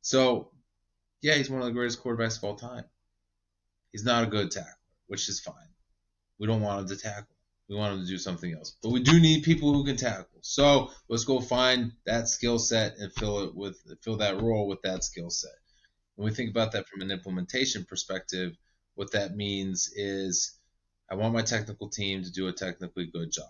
So, 0.00 0.50
yeah, 1.22 1.34
he's 1.34 1.50
one 1.50 1.60
of 1.60 1.66
the 1.66 1.72
greatest 1.72 2.02
quarterbacks 2.02 2.38
of 2.38 2.44
all 2.44 2.56
time. 2.56 2.84
He's 3.92 4.04
not 4.04 4.24
a 4.24 4.28
good 4.28 4.50
tackler, 4.50 4.72
which 5.06 5.28
is 5.28 5.40
fine. 5.40 5.54
We 6.38 6.46
don't 6.46 6.62
want 6.62 6.82
him 6.82 6.96
to 6.96 7.02
tackle. 7.02 7.37
We 7.68 7.76
want 7.76 7.94
them 7.94 8.04
to 8.04 8.10
do 8.10 8.18
something 8.18 8.52
else. 8.54 8.76
But 8.82 8.92
we 8.92 9.02
do 9.02 9.20
need 9.20 9.42
people 9.42 9.74
who 9.74 9.84
can 9.84 9.96
tackle. 9.96 10.38
So 10.40 10.90
let's 11.08 11.24
go 11.24 11.40
find 11.40 11.92
that 12.06 12.28
skill 12.28 12.58
set 12.58 12.96
and 12.96 13.12
fill 13.12 13.40
it 13.40 13.54
with 13.54 13.78
fill 14.02 14.16
that 14.18 14.40
role 14.40 14.66
with 14.66 14.80
that 14.82 15.04
skill 15.04 15.28
set. 15.28 15.50
When 16.16 16.24
we 16.24 16.34
think 16.34 16.50
about 16.50 16.72
that 16.72 16.88
from 16.88 17.02
an 17.02 17.10
implementation 17.10 17.84
perspective, 17.84 18.56
what 18.94 19.12
that 19.12 19.36
means 19.36 19.92
is 19.94 20.58
I 21.10 21.14
want 21.14 21.34
my 21.34 21.42
technical 21.42 21.88
team 21.88 22.22
to 22.22 22.32
do 22.32 22.48
a 22.48 22.52
technically 22.52 23.06
good 23.06 23.30
job. 23.30 23.44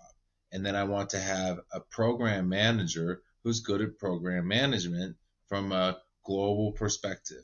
And 0.51 0.65
then 0.65 0.75
I 0.75 0.83
want 0.83 1.11
to 1.11 1.19
have 1.19 1.59
a 1.71 1.79
program 1.79 2.49
manager 2.49 3.21
who's 3.43 3.61
good 3.61 3.81
at 3.81 3.97
program 3.97 4.47
management 4.47 5.15
from 5.47 5.71
a 5.71 5.97
global 6.25 6.73
perspective, 6.73 7.43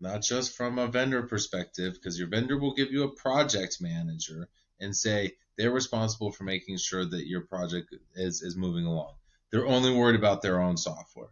not 0.00 0.22
just 0.22 0.56
from 0.56 0.78
a 0.78 0.88
vendor 0.88 1.22
perspective, 1.22 1.94
because 1.94 2.18
your 2.18 2.28
vendor 2.28 2.58
will 2.58 2.74
give 2.74 2.90
you 2.90 3.04
a 3.04 3.14
project 3.14 3.78
manager 3.80 4.48
and 4.80 4.94
say 4.94 5.34
they're 5.56 5.70
responsible 5.70 6.32
for 6.32 6.44
making 6.44 6.76
sure 6.78 7.04
that 7.04 7.26
your 7.26 7.42
project 7.42 7.94
is, 8.14 8.42
is 8.42 8.56
moving 8.56 8.86
along. 8.86 9.14
They're 9.50 9.66
only 9.66 9.92
worried 9.92 10.18
about 10.18 10.42
their 10.42 10.60
own 10.60 10.76
software. 10.76 11.30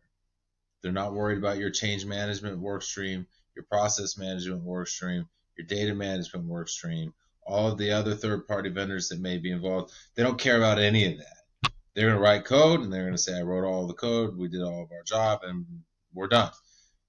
They're 0.82 0.92
not 0.92 1.14
worried 1.14 1.38
about 1.38 1.58
your 1.58 1.70
change 1.70 2.04
management 2.06 2.58
work 2.58 2.82
stream, 2.82 3.26
your 3.54 3.64
process 3.64 4.18
management 4.18 4.62
work 4.62 4.88
stream, 4.88 5.28
your 5.56 5.66
data 5.66 5.94
management 5.94 6.46
work 6.46 6.68
stream, 6.68 7.12
all 7.46 7.68
of 7.68 7.78
the 7.78 7.92
other 7.92 8.14
third 8.14 8.46
party 8.46 8.68
vendors 8.70 9.08
that 9.08 9.20
may 9.20 9.38
be 9.38 9.50
involved. 9.50 9.92
They 10.14 10.22
don't 10.22 10.38
care 10.38 10.56
about 10.56 10.78
any 10.78 11.12
of 11.12 11.18
that. 11.18 11.72
They're 11.94 12.08
going 12.08 12.18
to 12.18 12.22
write 12.22 12.44
code 12.44 12.80
and 12.80 12.92
they're 12.92 13.04
going 13.04 13.14
to 13.14 13.18
say, 13.18 13.38
I 13.38 13.42
wrote 13.42 13.66
all 13.66 13.86
the 13.86 13.94
code, 13.94 14.36
we 14.36 14.48
did 14.48 14.62
all 14.62 14.82
of 14.82 14.92
our 14.92 15.02
job, 15.02 15.40
and 15.44 15.64
we're 16.12 16.28
done. 16.28 16.50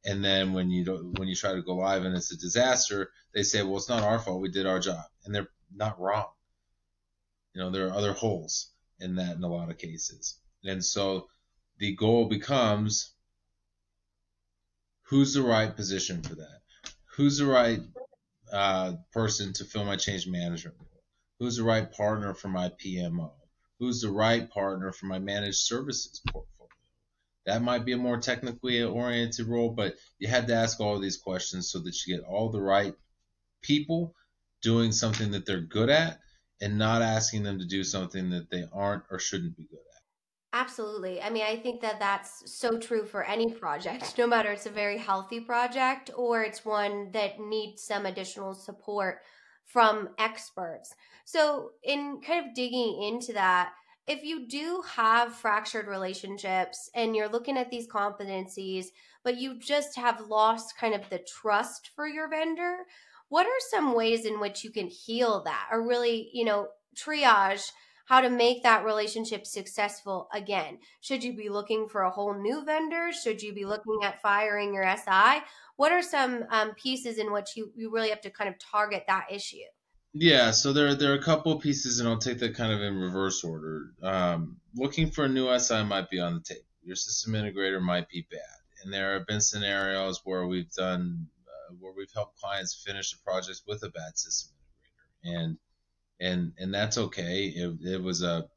And 0.05 0.23
then 0.23 0.53
when 0.53 0.69
you 0.69 0.85
when 1.17 1.27
you 1.27 1.35
try 1.35 1.53
to 1.53 1.61
go 1.61 1.75
live 1.75 2.05
and 2.05 2.15
it's 2.15 2.31
a 2.31 2.37
disaster, 2.37 3.11
they 3.33 3.43
say, 3.43 3.63
well, 3.63 3.77
it's 3.77 3.89
not 3.89 4.03
our 4.03 4.19
fault. 4.19 4.41
We 4.41 4.49
did 4.49 4.65
our 4.65 4.79
job, 4.79 5.03
and 5.25 5.35
they're 5.35 5.49
not 5.73 5.99
wrong. 5.99 6.27
You 7.53 7.61
know, 7.61 7.69
there 7.71 7.87
are 7.87 7.93
other 7.93 8.13
holes 8.13 8.71
in 8.99 9.15
that 9.15 9.35
in 9.35 9.43
a 9.43 9.47
lot 9.47 9.69
of 9.69 9.77
cases, 9.77 10.39
and 10.63 10.83
so 10.83 11.27
the 11.77 11.95
goal 11.95 12.27
becomes 12.27 13.13
who's 15.03 15.33
the 15.33 15.41
right 15.41 15.75
position 15.75 16.21
for 16.21 16.35
that? 16.35 16.61
Who's 17.15 17.37
the 17.37 17.45
right 17.45 17.79
uh, 18.51 18.93
person 19.11 19.53
to 19.53 19.65
fill 19.65 19.85
my 19.85 19.95
change 19.95 20.27
management 20.27 20.77
role? 20.79 21.03
Who's 21.39 21.57
the 21.57 21.63
right 21.63 21.91
partner 21.91 22.33
for 22.33 22.49
my 22.49 22.69
PMO? 22.69 23.31
Who's 23.79 24.01
the 24.01 24.11
right 24.11 24.49
partner 24.49 24.91
for 24.91 25.05
my 25.05 25.19
managed 25.19 25.59
services 25.59 26.21
portfolio? 26.27 26.69
That 27.45 27.61
might 27.61 27.85
be 27.85 27.93
a 27.93 27.97
more 27.97 28.19
technically 28.19 28.83
oriented 28.83 29.47
role, 29.47 29.69
but 29.69 29.95
you 30.19 30.27
had 30.27 30.47
to 30.47 30.55
ask 30.55 30.79
all 30.79 30.99
these 30.99 31.17
questions 31.17 31.71
so 31.71 31.79
that 31.79 32.05
you 32.05 32.17
get 32.17 32.25
all 32.25 32.49
the 32.49 32.61
right 32.61 32.93
people 33.61 34.15
doing 34.61 34.91
something 34.91 35.31
that 35.31 35.45
they're 35.45 35.61
good 35.61 35.89
at 35.89 36.19
and 36.61 36.77
not 36.77 37.01
asking 37.01 37.43
them 37.43 37.59
to 37.59 37.65
do 37.65 37.83
something 37.83 38.29
that 38.31 38.49
they 38.49 38.63
aren't 38.73 39.03
or 39.11 39.19
shouldn't 39.19 39.55
be 39.55 39.63
good 39.63 39.77
at. 39.77 40.01
Absolutely. 40.53 41.21
I 41.21 41.29
mean, 41.29 41.43
I 41.43 41.57
think 41.57 41.81
that 41.81 41.99
that's 41.99 42.51
so 42.57 42.79
true 42.79 43.05
for 43.05 43.23
any 43.23 43.51
project, 43.51 44.17
no 44.17 44.25
matter 44.25 44.51
it's 44.51 44.65
a 44.65 44.71
very 44.71 44.97
healthy 44.97 45.39
project 45.39 46.09
or 46.15 46.41
it's 46.41 46.65
one 46.65 47.11
that 47.11 47.39
needs 47.39 47.83
some 47.83 48.05
additional 48.05 48.53
support 48.53 49.19
from 49.65 50.09
experts. 50.17 50.95
So, 51.25 51.71
in 51.83 52.21
kind 52.25 52.47
of 52.47 52.55
digging 52.55 53.03
into 53.03 53.33
that, 53.33 53.73
if 54.07 54.23
you 54.23 54.47
do 54.47 54.81
have 54.95 55.35
fractured 55.35 55.87
relationships 55.87 56.89
and 56.95 57.13
you're 57.13 57.27
looking 57.27 57.57
at 57.57 57.69
these 57.69 57.87
competencies, 57.87 58.85
but 59.23 59.35
you 59.37 59.59
just 59.59 59.97
have 59.97 60.21
lost 60.29 60.77
kind 60.79 60.95
of 60.95 61.09
the 61.09 61.19
trust 61.19 61.91
for 61.93 62.07
your 62.07 62.29
vendor, 62.29 62.77
what 63.29 63.45
are 63.45 63.69
some 63.71 63.93
ways 63.93 64.25
in 64.25 64.39
which 64.39 64.63
you 64.63 64.71
can 64.71 64.87
heal 64.87 65.43
that 65.43 65.67
or 65.71 65.87
really, 65.87 66.29
you 66.33 66.45
know, 66.45 66.67
triage 66.95 67.71
how 68.05 68.21
to 68.21 68.29
make 68.29 68.63
that 68.63 68.85
relationship 68.85 69.45
successful 69.45 70.29
again? 70.33 70.79
Should 71.01 71.23
you 71.23 71.35
be 71.35 71.49
looking 71.49 71.89
for 71.89 72.03
a 72.03 72.09
whole 72.09 72.33
new 72.33 72.63
vendor? 72.63 73.11
Should 73.11 73.41
you 73.41 73.53
be 73.53 73.65
looking 73.65 73.99
at 74.03 74.21
firing 74.21 74.73
your 74.73 74.85
SI? 74.95 75.43
What 75.75 75.91
are 75.91 76.01
some 76.01 76.45
um, 76.49 76.71
pieces 76.75 77.17
in 77.17 77.31
which 77.33 77.55
you, 77.55 77.71
you 77.75 77.91
really 77.91 78.09
have 78.09 78.21
to 78.21 78.29
kind 78.29 78.49
of 78.49 78.57
target 78.59 79.03
that 79.07 79.27
issue? 79.31 79.57
Yeah, 80.13 80.51
so 80.51 80.73
there 80.73 80.95
there 80.95 81.11
are 81.11 81.17
a 81.17 81.21
couple 81.21 81.59
pieces, 81.59 81.99
and 81.99 82.09
I'll 82.09 82.17
take 82.17 82.39
that 82.39 82.55
kind 82.55 82.73
of 82.73 82.81
in 82.81 82.95
reverse 82.95 83.43
order. 83.43 83.91
Um, 84.01 84.57
looking 84.75 85.11
for 85.11 85.25
a 85.25 85.29
new 85.29 85.55
SI 85.59 85.83
might 85.83 86.09
be 86.09 86.19
on 86.19 86.33
the 86.33 86.39
table. 86.39 86.61
Your 86.81 86.95
system 86.95 87.33
integrator 87.33 87.79
might 87.81 88.09
be 88.09 88.25
bad, 88.31 88.39
and 88.83 88.91
there 88.91 89.13
have 89.13 89.27
been 89.27 89.41
scenarios 89.41 90.21
where 90.23 90.47
we've 90.47 90.71
done 90.71 91.27
where 91.79 91.93
we've 91.95 92.11
helped 92.13 92.39
clients 92.39 92.83
finish 92.85 93.11
the 93.11 93.17
projects 93.23 93.63
with 93.67 93.83
a 93.83 93.89
bad 93.89 94.17
system 94.17 94.55
integrator, 95.25 95.35
and 95.39 95.57
and 96.19 96.53
and 96.57 96.73
that's 96.73 96.97
okay. 96.97 97.45
It, 97.47 97.77
it 97.81 98.01
was 98.01 98.23
a 98.23 98.47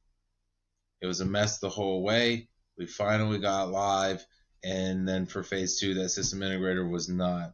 it 1.00 1.06
was 1.06 1.20
a 1.20 1.26
mess 1.26 1.58
the 1.58 1.70
whole 1.70 2.02
way. 2.02 2.48
We 2.78 2.86
finally 2.86 3.38
got 3.38 3.70
live, 3.70 4.24
and 4.64 5.06
then 5.06 5.26
for 5.26 5.42
phase 5.42 5.78
two, 5.78 5.94
that 5.94 6.10
system 6.10 6.40
integrator 6.40 6.88
was 6.88 7.08
not 7.08 7.52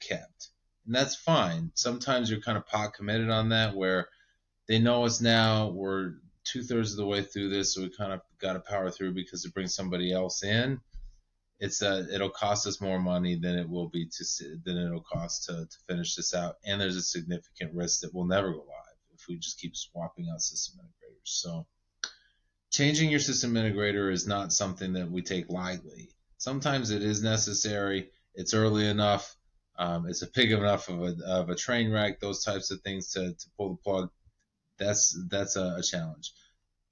kept 0.00 0.50
and 0.88 0.94
that's 0.94 1.14
fine. 1.14 1.70
Sometimes 1.74 2.30
you're 2.30 2.40
kind 2.40 2.56
of 2.56 2.66
pot 2.66 2.94
committed 2.94 3.28
on 3.28 3.50
that 3.50 3.76
where 3.76 4.08
they 4.68 4.78
know 4.78 5.04
us 5.04 5.20
now. 5.20 5.68
We're 5.68 6.14
two 6.44 6.62
thirds 6.62 6.92
of 6.92 6.96
the 6.96 7.06
way 7.06 7.22
through 7.22 7.50
this, 7.50 7.74
so 7.74 7.82
we 7.82 7.90
kind 7.90 8.10
of 8.10 8.22
got 8.40 8.54
to 8.54 8.60
power 8.60 8.90
through 8.90 9.12
because 9.12 9.42
to 9.42 9.50
bring 9.50 9.68
somebody 9.68 10.12
else 10.12 10.42
in, 10.42 10.80
it's 11.60 11.82
a 11.82 12.06
it'll 12.14 12.30
cost 12.30 12.66
us 12.66 12.80
more 12.80 13.00
money 13.00 13.36
than 13.36 13.58
it 13.58 13.68
will 13.68 13.88
be 13.88 14.06
to 14.06 14.24
than 14.64 14.78
it'll 14.78 15.02
cost 15.02 15.44
to, 15.46 15.66
to 15.66 15.76
finish 15.88 16.14
this 16.14 16.34
out, 16.34 16.56
and 16.64 16.80
there's 16.80 16.96
a 16.96 17.02
significant 17.02 17.74
risk 17.74 18.00
that 18.00 18.14
we'll 18.14 18.26
never 18.26 18.52
go 18.52 18.58
live 18.58 18.96
if 19.14 19.26
we 19.28 19.36
just 19.36 19.60
keep 19.60 19.76
swapping 19.76 20.28
out 20.32 20.40
system 20.40 20.80
integrators. 20.80 21.24
So 21.24 21.66
changing 22.70 23.10
your 23.10 23.20
system 23.20 23.54
integrator 23.54 24.12
is 24.12 24.26
not 24.26 24.52
something 24.52 24.92
that 24.94 25.10
we 25.10 25.22
take 25.22 25.48
lightly. 25.48 26.10
Sometimes 26.36 26.90
it 26.90 27.02
is 27.02 27.22
necessary. 27.22 28.10
It's 28.34 28.54
early 28.54 28.86
enough 28.86 29.36
um, 29.78 30.08
it's 30.08 30.22
a 30.22 30.26
pig 30.26 30.50
enough 30.50 30.88
of 30.88 31.02
a, 31.02 31.16
of 31.24 31.50
a 31.50 31.54
train 31.54 31.92
wreck, 31.92 32.18
those 32.18 32.42
types 32.42 32.72
of 32.72 32.80
things 32.80 33.12
to, 33.12 33.32
to 33.32 33.46
pull 33.56 33.70
the 33.70 33.76
plug. 33.76 34.10
That's 34.78 35.16
that's 35.28 35.56
a, 35.56 35.76
a 35.78 35.82
challenge. 35.82 36.32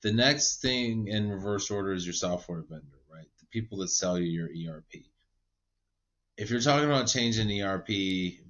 The 0.02 0.12
next 0.12 0.62
thing 0.62 1.08
in 1.08 1.28
reverse 1.28 1.70
order 1.70 1.92
is 1.92 2.06
your 2.06 2.14
software 2.14 2.62
vendor, 2.68 2.95
people 3.56 3.78
that 3.78 3.88
sell 3.88 4.18
you 4.18 4.26
your 4.26 4.74
ERP. 4.74 5.06
If 6.36 6.50
you're 6.50 6.60
talking 6.60 6.84
about 6.84 7.06
changing 7.06 7.62
ERP 7.62 7.88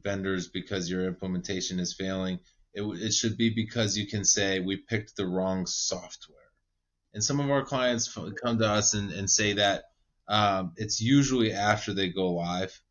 vendors 0.03 0.49
because 0.49 0.91
your 0.91 1.07
implementation 1.07 1.79
is 1.79 1.95
failing, 1.95 2.41
it, 2.75 2.83
it 2.83 3.13
should 3.13 3.37
be 3.37 3.51
because 3.51 3.97
you 3.97 4.09
can 4.09 4.25
say 4.25 4.59
we 4.59 4.79
picked 4.79 5.15
the 5.15 5.25
wrong 5.25 5.65
software. 5.67 6.51
And 7.15 7.23
some 7.23 7.39
of 7.39 7.53
our 7.53 7.65
clients 7.65 8.13
come 8.43 8.59
to 8.59 8.69
us 8.69 8.95
and, 8.95 9.13
and 9.13 9.31
say 9.31 9.53
that 9.53 9.85
um, 10.27 10.73
it's 10.77 11.01
usually 11.01 11.53
after 11.53 11.95
they 11.95 12.09
go 12.09 12.33
live 12.33 12.83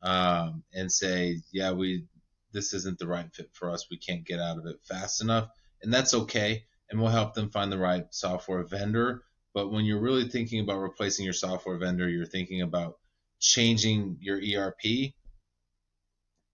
um, 0.00 0.64
and 0.72 0.90
say, 0.90 1.42
yeah, 1.52 1.72
we 1.72 2.06
this 2.52 2.72
isn't 2.72 2.98
the 2.98 3.06
right 3.06 3.30
fit 3.34 3.50
for 3.52 3.70
us. 3.70 3.90
We 3.90 3.98
can't 3.98 4.24
get 4.24 4.40
out 4.40 4.56
of 4.56 4.64
it 4.64 4.76
fast 4.84 5.20
enough, 5.20 5.50
and 5.82 5.92
that's 5.92 6.14
okay. 6.14 6.64
And 6.88 6.98
we'll 6.98 7.10
help 7.10 7.34
them 7.34 7.50
find 7.50 7.70
the 7.70 7.78
right 7.78 8.06
software 8.14 8.62
vendor. 8.62 9.24
But 9.54 9.70
when 9.70 9.84
you're 9.84 10.00
really 10.00 10.28
thinking 10.28 10.60
about 10.60 10.80
replacing 10.80 11.24
your 11.24 11.32
software 11.32 11.78
vendor, 11.78 12.08
you're 12.08 12.26
thinking 12.26 12.62
about 12.62 12.98
changing 13.40 14.18
your 14.20 14.38
ERP. 14.38 15.12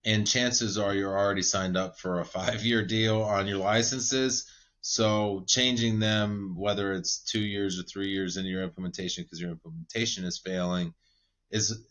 And 0.05 0.27
chances 0.27 0.77
are 0.77 0.93
you're 0.93 1.17
already 1.17 1.41
signed 1.41 1.77
up 1.77 1.99
for 1.99 2.19
a 2.19 2.25
five 2.25 2.63
year 2.63 2.85
deal 2.85 3.21
on 3.21 3.47
your 3.47 3.57
licenses. 3.57 4.49
So 4.81 5.43
changing 5.47 5.99
them, 5.99 6.55
whether 6.57 6.93
it's 6.93 7.19
two 7.23 7.41
years 7.41 7.79
or 7.79 7.83
three 7.83 8.09
years 8.09 8.37
into 8.37 8.49
your 8.49 8.63
implementation 8.63 9.23
because 9.23 9.41
your 9.41 9.51
implementation 9.51 10.23
is 10.23 10.39
failing, 10.39 10.93
is 11.51 11.83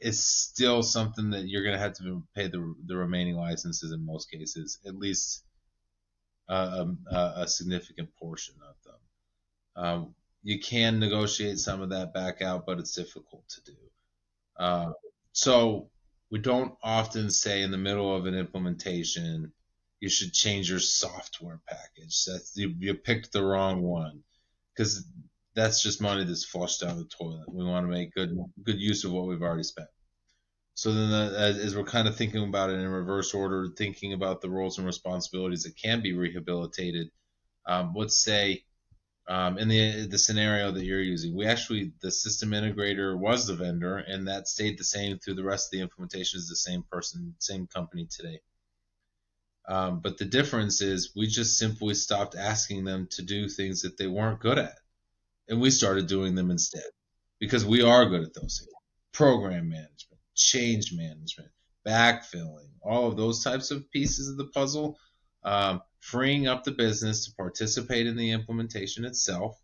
is 0.00 0.26
still 0.26 0.82
something 0.82 1.30
that 1.30 1.46
you're 1.46 1.62
going 1.62 1.76
to 1.76 1.78
have 1.78 1.96
to 1.96 2.22
pay 2.34 2.48
the, 2.48 2.74
the 2.86 2.96
remaining 2.96 3.36
licenses 3.36 3.92
in 3.92 4.04
most 4.04 4.30
cases, 4.30 4.78
at 4.84 4.96
least 4.96 5.44
uh, 6.48 6.86
a, 7.10 7.32
a, 7.36 7.48
significant 7.48 8.08
portion 8.16 8.56
of 8.68 8.74
them. 8.84 9.84
Um, 9.84 10.14
you 10.42 10.58
can 10.58 10.98
negotiate 10.98 11.58
some 11.58 11.80
of 11.80 11.90
that 11.90 12.12
back 12.12 12.42
out, 12.42 12.66
but 12.66 12.78
it's 12.78 12.94
difficult 12.94 13.48
to 13.48 13.72
do. 13.72 13.78
Uh, 14.58 14.92
so 15.32 15.88
we 16.30 16.38
don't 16.38 16.74
often 16.82 17.30
say 17.30 17.62
in 17.62 17.70
the 17.70 17.78
middle 17.78 18.14
of 18.14 18.26
an 18.26 18.34
implementation, 18.34 19.52
you 20.00 20.08
should 20.08 20.32
change 20.32 20.68
your 20.68 20.80
software 20.80 21.60
package. 21.68 22.24
That's 22.26 22.56
you, 22.56 22.74
you 22.78 22.94
picked 22.94 23.32
the 23.32 23.44
wrong 23.44 23.82
one 23.82 24.22
because 24.74 25.06
that's 25.54 25.82
just 25.82 26.00
money 26.00 26.24
that's 26.24 26.44
flushed 26.44 26.80
down 26.80 26.96
the 26.96 27.04
toilet. 27.04 27.48
We 27.48 27.64
want 27.64 27.86
to 27.86 27.90
make 27.90 28.14
good 28.14 28.36
good 28.62 28.80
use 28.80 29.04
of 29.04 29.12
what 29.12 29.26
we've 29.26 29.42
already 29.42 29.62
spent. 29.62 29.88
So 30.74 30.92
then, 30.92 31.10
the, 31.10 31.38
as, 31.38 31.76
we're 31.76 31.84
kind 31.84 32.08
of 32.08 32.16
thinking 32.16 32.42
about 32.42 32.70
it 32.70 32.78
in 32.78 32.88
reverse 32.88 33.34
order, 33.34 33.68
thinking 33.76 34.14
about 34.14 34.40
the 34.40 34.50
roles 34.50 34.78
and 34.78 34.86
responsibilities 34.86 35.64
that 35.64 35.76
can 35.76 36.00
be 36.00 36.14
rehabilitated, 36.14 37.10
um, 37.66 37.92
let's 37.94 38.22
say 38.22 38.64
um, 39.28 39.58
in 39.58 39.68
the 39.68 40.06
the 40.06 40.18
scenario 40.18 40.72
that 40.72 40.84
you're 40.84 41.00
using, 41.00 41.36
we 41.36 41.46
actually 41.46 41.92
the 42.00 42.10
system 42.10 42.50
integrator 42.50 43.16
was 43.16 43.46
the 43.46 43.54
vendor, 43.54 43.96
and 43.96 44.28
that 44.28 44.48
stayed 44.48 44.78
the 44.78 44.84
same 44.84 45.18
through 45.18 45.34
the 45.34 45.44
rest 45.44 45.68
of 45.68 45.78
the 45.78 45.82
implementation. 45.82 46.38
Is 46.38 46.48
the 46.48 46.56
same 46.56 46.82
person, 46.90 47.34
same 47.38 47.66
company 47.66 48.06
today. 48.10 48.40
Um, 49.68 50.00
but 50.00 50.18
the 50.18 50.24
difference 50.24 50.80
is 50.80 51.12
we 51.14 51.26
just 51.26 51.56
simply 51.56 51.94
stopped 51.94 52.34
asking 52.36 52.84
them 52.84 53.08
to 53.12 53.22
do 53.22 53.48
things 53.48 53.82
that 53.82 53.96
they 53.96 54.08
weren't 54.08 54.40
good 54.40 54.58
at. 54.58 54.74
And 55.48 55.60
we 55.60 55.70
started 55.70 56.08
doing 56.08 56.34
them 56.34 56.50
instead 56.50 56.82
because 57.38 57.64
we 57.64 57.82
are 57.82 58.06
good 58.06 58.22
at 58.22 58.34
those 58.34 58.58
things. 58.58 58.72
Program 59.12 59.68
management, 59.68 60.20
change 60.34 60.92
management, 60.92 61.50
backfilling, 61.86 62.70
all 62.82 63.06
of 63.06 63.16
those 63.16 63.44
types 63.44 63.70
of 63.70 63.90
pieces 63.90 64.28
of 64.28 64.36
the 64.36 64.46
puzzle, 64.46 64.98
um, 65.44 65.82
freeing 66.02 66.48
up 66.48 66.64
the 66.64 66.72
business 66.72 67.24
to 67.24 67.34
participate 67.36 68.08
in 68.08 68.16
the 68.16 68.32
implementation 68.32 69.04
itself, 69.04 69.56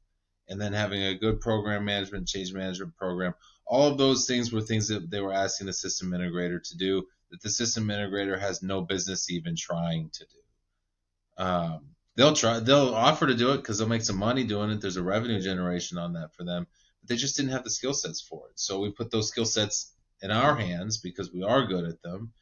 and 0.49 0.61
then 0.61 0.73
having 0.73 1.03
a 1.03 1.19
good 1.19 1.41
program 1.41 1.85
management, 1.85 2.29
change 2.29 2.53
management 2.55 2.97
program. 2.97 3.35
All 3.67 3.91
of 3.91 3.99
those 3.99 4.27
things 4.27 4.53
were 4.53 4.61
things 4.61 4.89
that 4.89 5.11
they 5.11 5.21
were 5.21 5.33
asking 5.33 5.67
the 5.67 5.73
system 5.73 6.11
integrator 6.13 6.63
to 6.63 6.77
do 6.79 7.05
that 7.31 7.43
the 7.43 7.51
system 7.51 7.89
integrator 7.89 8.39
has 8.39 8.63
no 8.63 8.81
business 8.81 9.31
even 9.31 9.57
trying 9.57 10.11
to 10.11 10.25
do. 10.25 11.45
Um, 11.45 11.81
they'll 12.15 12.35
try, 12.35 12.61
they'll 12.61 12.95
offer 12.95 13.27
to 13.27 13.35
do 13.35 13.53
it 13.53 13.59
because 13.59 13.79
they'll 13.79 13.89
make 13.89 14.03
some 14.03 14.17
money 14.17 14.45
doing 14.45 14.71
it. 14.71 14.81
There's 14.81 14.97
a 14.97 15.03
revenue 15.03 15.41
generation 15.41 15.99
on 15.99 16.13
that 16.13 16.35
for 16.37 16.45
them, 16.45 16.69
but 17.01 17.09
they 17.09 17.17
just 17.17 17.37
didn't 17.37 17.51
have 17.51 17.65
the 17.65 17.71
skill 17.71 17.95
sets 17.95 18.21
for 18.21 18.49
it. 18.49 18.61
So 18.61 18.79
we 18.79 18.93
put 18.93 19.11
those 19.11 19.29
skill 19.29 19.45
sets 19.45 19.93
in 20.23 20.31
our 20.31 20.55
hands 20.55 20.99
because 20.99 21.33
we 21.33 21.43
are 21.43 21.67
good 21.67 21.85
at 21.85 22.01
them 22.01 22.33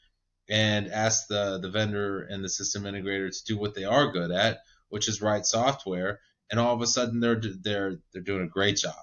and 0.48 0.88
ask 0.88 1.26
the, 1.28 1.58
the 1.60 1.70
vendor 1.70 2.22
and 2.22 2.44
the 2.44 2.48
system 2.48 2.84
integrator 2.84 3.30
to 3.30 3.44
do 3.44 3.58
what 3.58 3.74
they 3.74 3.84
are 3.84 4.12
good 4.12 4.30
at, 4.30 4.60
which 4.88 5.08
is 5.08 5.22
write 5.22 5.46
software. 5.46 6.20
And 6.50 6.60
all 6.60 6.74
of 6.74 6.80
a 6.80 6.86
sudden 6.86 7.20
they're, 7.20 7.40
they're, 7.40 7.98
they're 8.12 8.22
doing 8.22 8.42
a 8.42 8.48
great 8.48 8.76
job. 8.76 8.94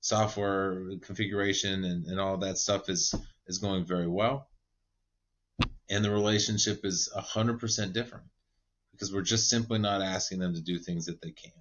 Software 0.00 0.82
configuration 1.02 1.84
and, 1.84 2.06
and 2.06 2.18
all 2.18 2.38
that 2.38 2.58
stuff 2.58 2.88
is, 2.88 3.14
is 3.46 3.58
going 3.58 3.84
very 3.84 4.08
well. 4.08 4.48
And 5.88 6.04
the 6.04 6.10
relationship 6.10 6.84
is 6.84 7.12
100% 7.16 7.92
different 7.92 8.24
because 8.92 9.12
we're 9.12 9.22
just 9.22 9.48
simply 9.48 9.78
not 9.78 10.02
asking 10.02 10.38
them 10.38 10.54
to 10.54 10.60
do 10.60 10.78
things 10.78 11.06
that 11.06 11.20
they 11.20 11.30
can't. 11.30 11.54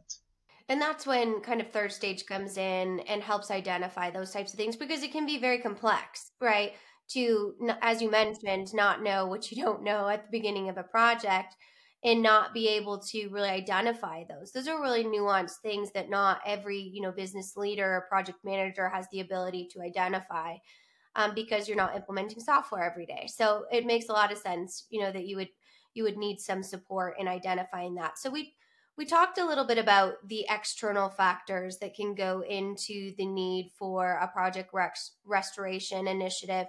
And 0.69 0.79
that's 0.79 1.07
when 1.07 1.41
kind 1.41 1.61
of 1.61 1.71
third 1.71 1.91
stage 1.91 2.27
comes 2.27 2.55
in 2.55 2.99
and 3.01 3.23
helps 3.23 3.49
identify 3.49 4.11
those 4.11 4.31
types 4.31 4.53
of 4.53 4.59
things 4.59 4.75
because 4.75 5.01
it 5.01 5.11
can 5.11 5.25
be 5.25 5.39
very 5.39 5.57
complex, 5.57 6.31
right? 6.39 6.73
To 7.09 7.55
as 7.81 8.01
you 8.01 8.09
mentioned 8.09 8.73
not 8.73 9.03
know 9.03 9.25
what 9.25 9.51
you 9.51 9.63
don't 9.63 9.83
know 9.83 10.07
at 10.07 10.23
the 10.23 10.31
beginning 10.31 10.69
of 10.69 10.77
a 10.77 10.83
project 10.83 11.55
and 12.03 12.21
not 12.21 12.53
be 12.53 12.69
able 12.69 12.97
to 12.97 13.27
really 13.27 13.49
identify 13.49 14.23
those. 14.23 14.53
Those 14.53 14.69
are 14.69 14.81
really 14.81 15.03
nuanced 15.03 15.57
things 15.61 15.91
that 15.91 16.09
not 16.09 16.39
every 16.45 16.79
you 16.79 17.01
know 17.01 17.11
business 17.11 17.57
leader 17.57 17.85
or 17.85 18.05
project 18.09 18.39
manager 18.43 18.87
has 18.89 19.07
the 19.11 19.19
ability 19.19 19.67
to 19.73 19.81
identify 19.81 20.55
um, 21.15 21.33
because 21.35 21.67
you're 21.67 21.77
not 21.77 21.95
implementing 21.95 22.39
software 22.39 22.89
every 22.89 23.05
day. 23.05 23.27
So 23.27 23.65
it 23.71 23.85
makes 23.85 24.07
a 24.09 24.13
lot 24.13 24.31
of 24.31 24.37
sense 24.37 24.85
you 24.89 25.01
know 25.01 25.11
that 25.11 25.25
you 25.25 25.35
would 25.37 25.49
you 25.93 26.03
would 26.03 26.17
need 26.17 26.39
some 26.39 26.63
support 26.63 27.15
in 27.19 27.27
identifying 27.27 27.95
that. 27.95 28.17
So 28.17 28.29
we 28.29 28.53
we 28.97 29.05
talked 29.05 29.37
a 29.37 29.45
little 29.45 29.65
bit 29.65 29.77
about 29.77 30.15
the 30.27 30.45
external 30.49 31.09
factors 31.09 31.77
that 31.77 31.95
can 31.95 32.13
go 32.15 32.41
into 32.41 33.13
the 33.17 33.25
need 33.25 33.71
for 33.77 34.19
a 34.21 34.27
project 34.27 34.71
rex- 34.73 35.13
restoration 35.25 36.05
initiative 36.05 36.67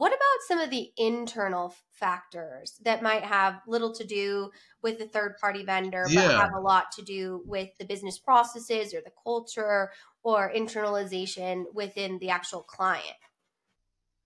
what 0.00 0.12
about 0.14 0.48
some 0.48 0.58
of 0.58 0.70
the 0.70 0.92
internal 0.96 1.74
factors 1.90 2.78
that 2.84 3.02
might 3.02 3.22
have 3.22 3.60
little 3.66 3.92
to 3.92 4.02
do 4.04 4.50
with 4.82 4.98
the 4.98 5.06
third 5.06 5.36
party 5.38 5.62
vendor, 5.62 6.10
but 6.14 6.24
Yeah. 6.24 6.40
have 6.40 6.50
a 6.56 6.60
lot 6.60 6.90
to 6.92 7.02
do 7.02 7.42
with 7.46 7.68
the 7.78 7.84
business 7.84 8.18
processes 8.18 8.94
or 8.94 9.02
the 9.02 9.12
culture 9.22 9.92
or 10.22 10.50
internalization 10.50 11.66
within 11.74 12.18
the 12.18 12.30
actual 12.30 12.62
client? 12.62 13.16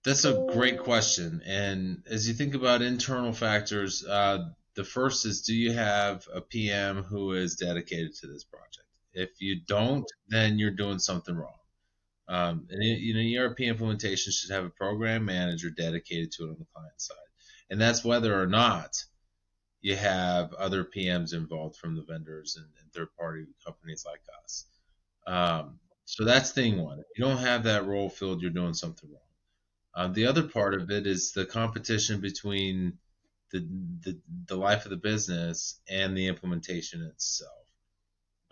That's 0.05 0.23
a 0.23 0.33
great 0.33 0.79
question. 0.79 1.41
And 1.45 2.03
as 2.05 2.27
you 2.29 2.33
think 2.33 2.53
about 2.53 2.81
internal 2.81 3.33
factors, 3.33 4.05
uh, 4.05 4.51
the 4.75 4.85
first 4.85 5.25
is 5.25 5.41
do 5.41 5.53
you 5.53 5.73
have 5.73 6.27
a 6.33 6.39
PM 6.41 7.03
who 7.03 7.33
is 7.33 7.55
dedicated 7.57 8.13
to 8.15 8.27
this 8.27 8.43
project? 8.45 8.87
If 9.13 9.41
you 9.41 9.59
don't, 9.65 10.09
then 10.27 10.59
you're 10.59 10.71
doing 10.71 10.99
something 10.99 11.35
wrong. 11.35 11.57
Um, 12.27 12.67
and 12.71 12.83
you 12.83 13.13
know, 13.13 13.43
ERP 13.43 13.61
implementation 13.61 14.33
should 14.33 14.51
have 14.51 14.65
a 14.65 14.69
program 14.69 15.25
manager 15.25 15.69
dedicated 15.69 16.31
to 16.33 16.45
it 16.45 16.49
on 16.49 16.57
the 16.59 16.65
client 16.73 16.99
side, 16.99 17.17
and 17.69 17.79
that's 17.79 18.03
whether 18.03 18.39
or 18.39 18.47
not 18.47 18.95
you 19.81 19.95
have 19.95 20.53
other 20.53 20.83
PMs 20.83 21.33
involved 21.33 21.75
from 21.75 21.95
the 21.95 22.01
vendors 22.01 22.55
and, 22.55 22.65
and 22.81 22.91
third-party 22.91 23.45
companies 23.63 24.03
like 24.03 24.21
us. 24.43 24.65
Um, 25.27 25.79
so 26.05 26.25
that's 26.25 26.51
thing 26.51 26.81
one. 26.81 26.99
If 26.99 27.05
you 27.15 27.23
don't 27.23 27.37
have 27.37 27.63
that 27.63 27.85
role 27.85 28.09
filled, 28.09 28.41
you're 28.41 28.49
doing 28.51 28.73
something 28.73 29.09
wrong. 29.09 29.21
Um, 29.95 30.13
the 30.13 30.25
other 30.25 30.43
part 30.43 30.73
of 30.73 30.89
it 30.89 31.05
is 31.05 31.31
the 31.31 31.45
competition 31.45 32.19
between 32.19 32.97
the, 33.51 33.59
the 34.03 34.19
the 34.47 34.57
life 34.57 34.85
of 34.85 34.89
the 34.89 34.97
business 34.97 35.79
and 35.89 36.17
the 36.17 36.27
implementation 36.27 37.01
itself. 37.03 37.64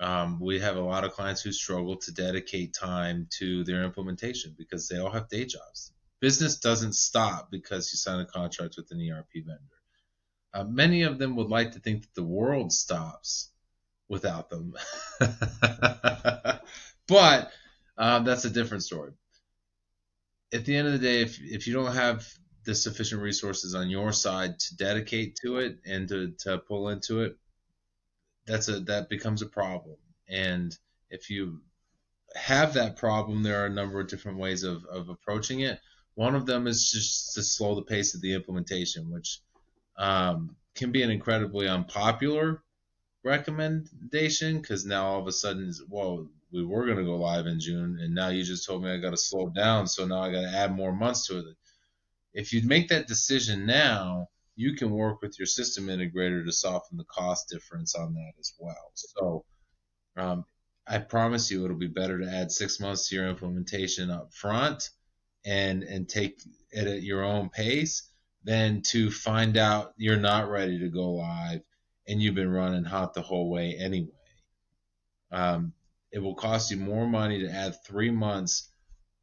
Um, 0.03 0.37
we 0.41 0.59
have 0.59 0.75
a 0.75 0.81
lot 0.81 1.05
of 1.05 1.13
clients 1.13 1.41
who 1.41 1.53
struggle 1.53 1.95
to 1.95 2.11
dedicate 2.11 2.73
time 2.73 3.29
to 3.39 3.63
their 3.63 3.83
implementation 3.83 4.53
because 4.57 4.89
they 4.89 4.97
all 4.97 5.09
have 5.09 5.29
day 5.29 5.45
jobs. 5.45 5.93
Business 6.19 6.57
doesn't 6.57 6.95
stop 6.95 7.49
because 7.49 7.89
you 7.89 7.97
sign 7.97 8.19
a 8.19 8.25
contract 8.25 8.75
with 8.75 8.91
an 8.91 8.99
ERP 8.99 9.45
vendor. 9.45 9.61
Uh, 10.53 10.65
many 10.65 11.03
of 11.03 11.19
them 11.19 11.37
would 11.37 11.47
like 11.47 11.71
to 11.71 11.79
think 11.79 12.01
that 12.01 12.13
the 12.15 12.23
world 12.23 12.73
stops 12.73 13.49
without 14.09 14.49
them. 14.49 14.73
but 17.07 17.51
um, 17.97 18.25
that's 18.25 18.43
a 18.43 18.49
different 18.49 18.83
story. 18.83 19.13
At 20.51 20.65
the 20.65 20.75
end 20.75 20.87
of 20.87 20.93
the 20.93 20.99
day, 20.99 21.21
if, 21.21 21.39
if 21.41 21.65
you 21.65 21.73
don't 21.73 21.95
have 21.95 22.27
the 22.65 22.75
sufficient 22.75 23.21
resources 23.21 23.73
on 23.73 23.89
your 23.89 24.11
side 24.11 24.59
to 24.59 24.75
dedicate 24.75 25.37
to 25.43 25.59
it 25.59 25.79
and 25.85 26.09
to, 26.09 26.31
to 26.39 26.57
pull 26.57 26.89
into 26.89 27.21
it, 27.21 27.37
that's 28.45 28.67
a 28.69 28.79
that 28.81 29.09
becomes 29.09 29.41
a 29.41 29.47
problem. 29.47 29.95
And 30.27 30.77
if 31.09 31.29
you 31.29 31.61
have 32.35 32.73
that 32.73 32.97
problem, 32.97 33.43
there 33.43 33.63
are 33.63 33.67
a 33.67 33.73
number 33.73 33.99
of 33.99 34.07
different 34.07 34.39
ways 34.39 34.63
of, 34.63 34.85
of 34.85 35.09
approaching 35.09 35.61
it. 35.61 35.79
One 36.15 36.35
of 36.35 36.45
them 36.45 36.67
is 36.67 36.91
just 36.91 37.33
to 37.35 37.43
slow 37.43 37.75
the 37.75 37.83
pace 37.83 38.15
of 38.15 38.21
the 38.21 38.33
implementation, 38.33 39.11
which 39.11 39.39
um, 39.97 40.55
can 40.75 40.91
be 40.91 41.03
an 41.03 41.11
incredibly 41.11 41.67
unpopular 41.67 42.63
recommendation 43.23 44.59
because 44.59 44.85
now 44.85 45.05
all 45.05 45.19
of 45.19 45.27
a 45.27 45.31
sudden, 45.31 45.71
whoa, 45.87 46.27
we 46.51 46.63
were 46.63 46.85
going 46.85 46.97
to 46.97 47.03
go 47.03 47.15
live 47.15 47.47
in 47.47 47.59
June, 47.59 47.99
and 48.01 48.13
now 48.13 48.29
you 48.29 48.43
just 48.43 48.65
told 48.65 48.83
me 48.83 48.91
I 48.91 48.97
got 48.97 49.11
to 49.11 49.17
slow 49.17 49.49
down, 49.49 49.87
so 49.87 50.05
now 50.05 50.21
I 50.21 50.31
got 50.31 50.41
to 50.41 50.55
add 50.55 50.75
more 50.75 50.93
months 50.93 51.27
to 51.27 51.39
it. 51.39 51.45
If 52.33 52.53
you 52.53 52.61
make 52.67 52.89
that 52.89 53.07
decision 53.07 53.65
now, 53.65 54.29
you 54.55 54.75
can 54.75 54.91
work 54.91 55.21
with 55.21 55.37
your 55.39 55.45
system 55.45 55.87
integrator 55.87 56.45
to 56.45 56.51
soften 56.51 56.97
the 56.97 57.05
cost 57.05 57.49
difference 57.49 57.95
on 57.95 58.13
that 58.13 58.33
as 58.39 58.53
well. 58.59 58.91
So 58.95 59.45
um, 60.15 60.45
I 60.87 60.99
promise 60.99 61.49
you 61.49 61.63
it'll 61.65 61.77
be 61.77 61.87
better 61.87 62.19
to 62.19 62.29
add 62.29 62.51
six 62.51 62.79
months 62.79 63.09
to 63.09 63.15
your 63.15 63.27
implementation 63.27 64.11
up 64.11 64.33
front 64.33 64.89
and 65.45 65.83
and 65.83 66.07
take 66.07 66.41
it 66.71 66.87
at 66.87 67.03
your 67.03 67.23
own 67.23 67.49
pace 67.49 68.09
than 68.43 68.81
to 68.81 69.09
find 69.09 69.57
out 69.57 69.93
you're 69.97 70.17
not 70.17 70.49
ready 70.49 70.79
to 70.79 70.89
go 70.89 71.13
live 71.13 71.61
and 72.07 72.21
you've 72.21 72.35
been 72.35 72.51
running 72.51 72.83
hot 72.83 73.13
the 73.13 73.21
whole 73.21 73.49
way 73.49 73.75
anyway. 73.77 74.09
Um, 75.31 75.73
it 76.11 76.19
will 76.19 76.35
cost 76.35 76.69
you 76.69 76.77
more 76.77 77.07
money 77.07 77.39
to 77.39 77.49
add 77.49 77.75
three 77.85 78.11
months 78.11 78.69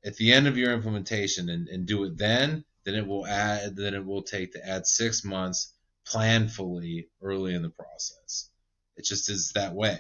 at 0.05 0.17
the 0.17 0.33
end 0.33 0.49
of 0.49 0.57
your 0.57 0.73
implementation 0.73 1.49
and, 1.51 1.69
and 1.69 1.87
do 1.87 2.05
it 2.05 2.17
then 2.17 2.65
than 2.85 2.95
it 2.95 3.07
will 3.07 3.27
add 3.27 3.77
than 3.77 3.95
it 3.95 4.05
will 4.05 4.23
take 4.23 4.53
to 4.53 4.67
add 4.67 4.87
six 4.87 5.25
months 5.25 5.73
planfully 6.07 7.09
early 7.23 7.55
in 7.55 7.63
the 7.63 7.71
process. 7.71 8.51
It 8.97 9.05
just 9.05 9.31
is 9.31 9.53
that 9.55 9.75
way. 9.75 9.99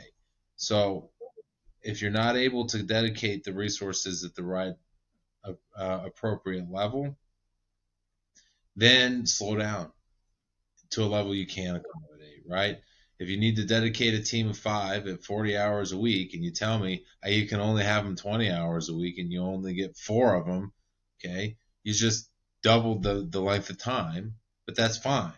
So 0.56 1.10
if 1.82 2.02
you're 2.02 2.10
not 2.10 2.36
able 2.36 2.66
to 2.66 2.82
dedicate 2.82 3.44
the 3.44 3.52
resources 3.52 4.24
at 4.24 4.34
the 4.34 4.44
right 4.44 4.74
uh, 5.44 6.00
appropriate 6.04 6.70
level, 6.70 7.16
then 8.76 9.26
slow 9.26 9.56
down 9.56 9.90
to 10.90 11.02
a 11.02 11.06
level 11.06 11.34
you 11.34 11.46
can 11.46 11.76
accommodate, 11.76 12.42
right? 12.46 12.78
If 13.18 13.28
you 13.28 13.38
need 13.38 13.56
to 13.56 13.66
dedicate 13.66 14.14
a 14.14 14.22
team 14.22 14.48
of 14.48 14.58
five 14.58 15.06
at 15.06 15.22
40 15.22 15.56
hours 15.56 15.92
a 15.92 15.98
week 15.98 16.32
and 16.32 16.42
you 16.42 16.50
tell 16.50 16.78
me 16.78 17.04
you 17.26 17.46
can 17.46 17.60
only 17.60 17.84
have 17.84 18.04
them 18.04 18.16
20 18.16 18.50
hours 18.50 18.88
a 18.88 18.94
week 18.94 19.18
and 19.18 19.30
you 19.30 19.42
only 19.42 19.74
get 19.74 19.96
four 19.96 20.34
of 20.34 20.46
them, 20.46 20.72
okay, 21.18 21.56
you 21.82 21.92
just 21.92 22.29
doubled 22.62 23.02
the, 23.02 23.26
the 23.28 23.40
length 23.40 23.70
of 23.70 23.78
time, 23.78 24.34
but 24.66 24.76
that's 24.76 24.98
fine. 24.98 25.32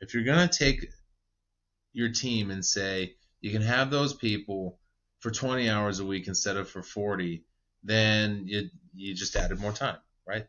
If 0.00 0.14
you're 0.14 0.24
going 0.24 0.48
to 0.48 0.58
take 0.58 0.86
your 1.92 2.10
team 2.10 2.50
and 2.50 2.64
say 2.64 3.14
you 3.40 3.50
can 3.50 3.62
have 3.62 3.90
those 3.90 4.14
people 4.14 4.78
for 5.20 5.30
20 5.30 5.68
hours 5.68 6.00
a 6.00 6.06
week 6.06 6.26
instead 6.26 6.56
of 6.56 6.68
for 6.68 6.82
40, 6.82 7.44
then 7.84 8.44
you, 8.46 8.68
you 8.94 9.14
just 9.14 9.36
added 9.36 9.60
more 9.60 9.72
time, 9.72 9.98
right? 10.26 10.46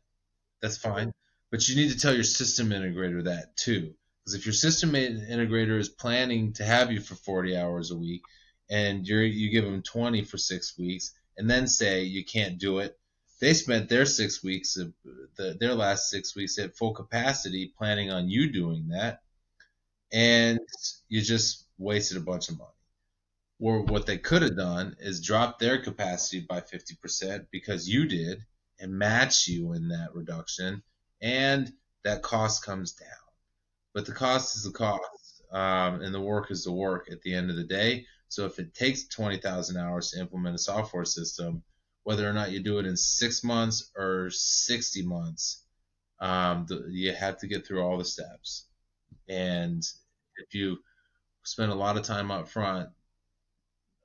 That's 0.62 0.78
fine. 0.78 1.12
But 1.52 1.68
you 1.68 1.76
need 1.76 1.92
to 1.92 2.00
tell 2.00 2.14
your 2.14 2.24
system 2.24 2.70
integrator 2.70 3.26
that 3.26 3.56
too. 3.58 3.94
Because 4.24 4.36
if 4.36 4.46
your 4.46 4.54
system 4.54 4.92
integrator 4.92 5.78
is 5.78 5.90
planning 5.90 6.54
to 6.54 6.64
have 6.64 6.92
you 6.92 7.02
for 7.02 7.16
40 7.16 7.58
hours 7.58 7.92
a 7.92 7.98
week 7.98 8.22
and 8.70 9.06
you 9.06 9.18
you 9.18 9.52
give 9.52 9.66
them 9.66 9.82
20 9.82 10.24
for 10.24 10.38
six 10.38 10.78
weeks 10.78 11.14
and 11.38 11.50
then 11.50 11.68
say 11.68 12.04
you 12.04 12.24
can't 12.24 12.58
do 12.58 12.80
it 12.80 12.98
they 13.40 13.54
spent 13.54 13.90
their 13.90 14.06
six 14.06 14.44
weeks 14.44 14.78
of 14.78 14.94
the, 15.36 15.58
their 15.60 15.76
last 15.76 16.10
six 16.10 16.36
weeks 16.36 16.58
at 16.60 16.76
full 16.76 16.94
capacity 16.94 17.74
planning 17.78 18.12
on 18.12 18.30
you 18.30 18.52
doing 18.52 18.90
that 18.90 19.22
and 20.14 20.60
you 21.10 21.22
just 21.22 21.66
wasted 21.78 22.18
a 22.18 22.22
bunch 22.22 22.48
of 22.48 22.58
money. 22.58 22.70
Or 23.60 23.82
what 23.82 24.06
they 24.06 24.18
could 24.18 24.44
have 24.44 24.56
done 24.56 24.96
is 25.00 25.22
drop 25.22 25.58
their 25.58 25.82
capacity 25.82 26.46
by 26.48 26.62
50% 26.62 27.48
because 27.52 27.90
you 27.90 28.06
did 28.08 28.46
and 28.80 28.98
match 28.98 29.48
you 29.48 29.74
in 29.74 29.88
that 29.90 30.14
reduction, 30.14 30.84
and 31.22 31.72
that 32.04 32.22
cost 32.22 32.64
comes 32.64 32.94
down. 32.94 33.10
But 33.94 34.06
the 34.06 34.12
cost 34.12 34.56
is 34.56 34.64
the 34.64 34.72
cost, 34.72 35.44
um, 35.52 36.02
and 36.02 36.14
the 36.14 36.22
work 36.22 36.52
is 36.52 36.64
the 36.64 36.72
work 36.72 37.10
at 37.12 37.22
the 37.22 37.34
end 37.34 37.50
of 37.50 37.56
the 37.56 37.64
day. 37.64 38.06
So 38.28 38.46
if 38.46 38.60
it 38.60 38.74
takes 38.74 39.08
20,000 39.08 39.78
hours 39.78 40.12
to 40.12 40.20
implement 40.20 40.56
a 40.56 40.60
software 40.60 41.06
system, 41.06 41.64
whether 42.04 42.30
or 42.30 42.34
not 42.34 42.52
you 42.52 42.60
do 42.60 42.80
it 42.80 42.86
in 42.86 42.98
six 42.98 43.44
months 43.44 43.92
or 43.98 44.30
60 44.30 45.04
months, 45.04 45.64
um, 46.20 46.66
the, 46.68 46.86
you 46.90 47.14
have 47.14 47.38
to 47.40 47.48
get 47.48 47.66
through 47.66 47.82
all 47.82 47.98
the 47.98 48.06
steps. 48.06 48.68
And 49.30 49.84
if 50.38 50.54
you 50.54 50.78
spend 51.44 51.72
a 51.72 51.76
lot 51.76 51.98
of 51.98 52.04
time 52.04 52.32
up 52.32 52.48
front 52.50 52.90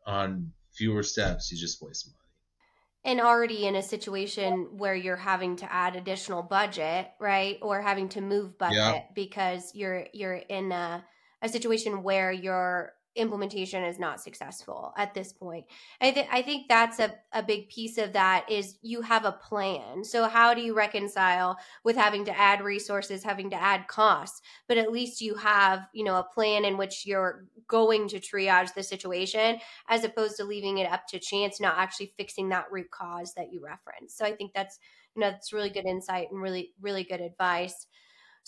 on 0.06 0.52
fewer 0.72 1.02
steps, 1.02 1.50
you 1.50 1.58
just 1.58 1.82
waste 1.82 2.06
money. 2.06 2.14
And 3.04 3.20
already 3.20 3.66
in 3.66 3.74
a 3.74 3.82
situation 3.82 4.76
where 4.76 4.94
you're 4.94 5.16
having 5.16 5.56
to 5.56 5.72
add 5.72 5.96
additional 5.96 6.42
budget, 6.42 7.08
right? 7.18 7.58
Or 7.62 7.80
having 7.80 8.08
to 8.10 8.20
move 8.20 8.58
budget 8.58 8.76
Yeah. 8.76 9.02
because 9.14 9.74
you're 9.74 10.06
you're 10.12 10.34
in 10.34 10.72
a, 10.72 11.04
a 11.40 11.48
situation 11.48 12.02
where 12.02 12.32
you're 12.32 12.92
implementation 13.18 13.82
is 13.84 13.98
not 13.98 14.20
successful 14.20 14.92
at 14.96 15.12
this 15.12 15.32
point. 15.32 15.66
I 16.00 16.10
think 16.10 16.28
I 16.30 16.42
think 16.42 16.68
that's 16.68 16.98
a, 16.98 17.14
a 17.32 17.42
big 17.42 17.68
piece 17.68 17.98
of 17.98 18.12
that 18.14 18.50
is 18.50 18.78
you 18.82 19.02
have 19.02 19.24
a 19.24 19.32
plan. 19.32 20.04
So 20.04 20.28
how 20.28 20.54
do 20.54 20.60
you 20.60 20.74
reconcile 20.74 21.58
with 21.84 21.96
having 21.96 22.24
to 22.26 22.38
add 22.38 22.62
resources, 22.62 23.22
having 23.22 23.50
to 23.50 23.62
add 23.62 23.88
costs, 23.88 24.40
but 24.68 24.78
at 24.78 24.92
least 24.92 25.20
you 25.20 25.34
have, 25.34 25.86
you 25.92 26.04
know, 26.04 26.16
a 26.16 26.24
plan 26.34 26.64
in 26.64 26.76
which 26.76 27.04
you're 27.04 27.46
going 27.66 28.08
to 28.08 28.20
triage 28.20 28.72
the 28.74 28.82
situation 28.82 29.58
as 29.88 30.04
opposed 30.04 30.36
to 30.36 30.44
leaving 30.44 30.78
it 30.78 30.90
up 30.90 31.06
to 31.08 31.18
chance, 31.18 31.60
not 31.60 31.78
actually 31.78 32.14
fixing 32.16 32.48
that 32.48 32.70
root 32.70 32.90
cause 32.90 33.34
that 33.34 33.52
you 33.52 33.60
referenced. 33.62 34.16
So 34.16 34.24
I 34.24 34.32
think 34.32 34.52
that's, 34.54 34.78
you 35.14 35.20
know, 35.20 35.30
that's 35.30 35.52
really 35.52 35.70
good 35.70 35.86
insight 35.86 36.30
and 36.30 36.40
really, 36.40 36.72
really 36.80 37.04
good 37.04 37.20
advice. 37.20 37.86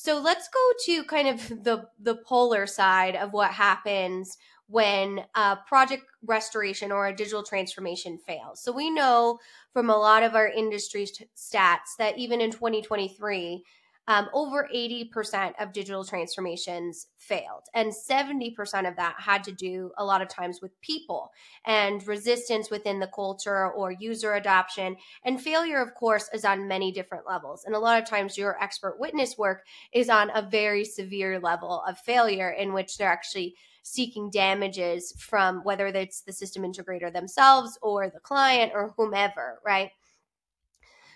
So 0.02 0.18
let's 0.18 0.48
go 0.48 0.72
to 0.86 1.04
kind 1.04 1.28
of 1.28 1.48
the 1.64 1.88
the 1.98 2.16
polar 2.16 2.66
side 2.66 3.16
of 3.16 3.32
what 3.32 3.50
happens 3.50 4.38
when 4.70 5.20
a 5.34 5.56
project 5.66 6.04
restoration 6.24 6.92
or 6.92 7.08
a 7.08 7.14
digital 7.14 7.42
transformation 7.42 8.18
fails. 8.18 8.62
So 8.62 8.70
we 8.70 8.88
know 8.88 9.38
from 9.72 9.90
a 9.90 9.96
lot 9.96 10.22
of 10.22 10.34
our 10.36 10.48
industry 10.48 11.06
stats 11.36 11.96
that 11.98 12.16
even 12.18 12.40
in 12.40 12.52
2023, 12.52 13.64
um, 14.06 14.28
over 14.32 14.68
80% 14.74 15.52
of 15.60 15.72
digital 15.72 16.04
transformations 16.04 17.08
failed. 17.18 17.64
And 17.74 17.92
70% 17.92 18.88
of 18.88 18.96
that 18.96 19.14
had 19.18 19.44
to 19.44 19.52
do 19.52 19.92
a 19.98 20.04
lot 20.04 20.22
of 20.22 20.28
times 20.28 20.60
with 20.60 20.80
people 20.80 21.30
and 21.64 22.04
resistance 22.06 22.70
within 22.70 22.98
the 22.98 23.10
culture 23.14 23.70
or 23.70 23.92
user 23.92 24.34
adoption. 24.34 24.96
And 25.24 25.40
failure, 25.40 25.80
of 25.80 25.94
course, 25.94 26.28
is 26.32 26.44
on 26.44 26.66
many 26.66 26.90
different 26.90 27.26
levels. 27.28 27.64
And 27.64 27.74
a 27.74 27.78
lot 27.78 28.02
of 28.02 28.08
times 28.08 28.38
your 28.38 28.60
expert 28.60 28.98
witness 28.98 29.38
work 29.38 29.64
is 29.92 30.08
on 30.08 30.30
a 30.34 30.48
very 30.48 30.84
severe 30.84 31.38
level 31.38 31.82
of 31.86 31.98
failure 31.98 32.50
in 32.50 32.72
which 32.72 32.96
they're 32.96 33.08
actually 33.08 33.54
seeking 33.82 34.30
damages 34.30 35.12
from 35.18 35.60
whether 35.64 35.86
it's 35.86 36.22
the 36.22 36.32
system 36.32 36.62
integrator 36.62 37.12
themselves 37.12 37.78
or 37.82 38.08
the 38.08 38.20
client 38.20 38.72
or 38.74 38.94
whomever, 38.96 39.60
right? 39.64 39.90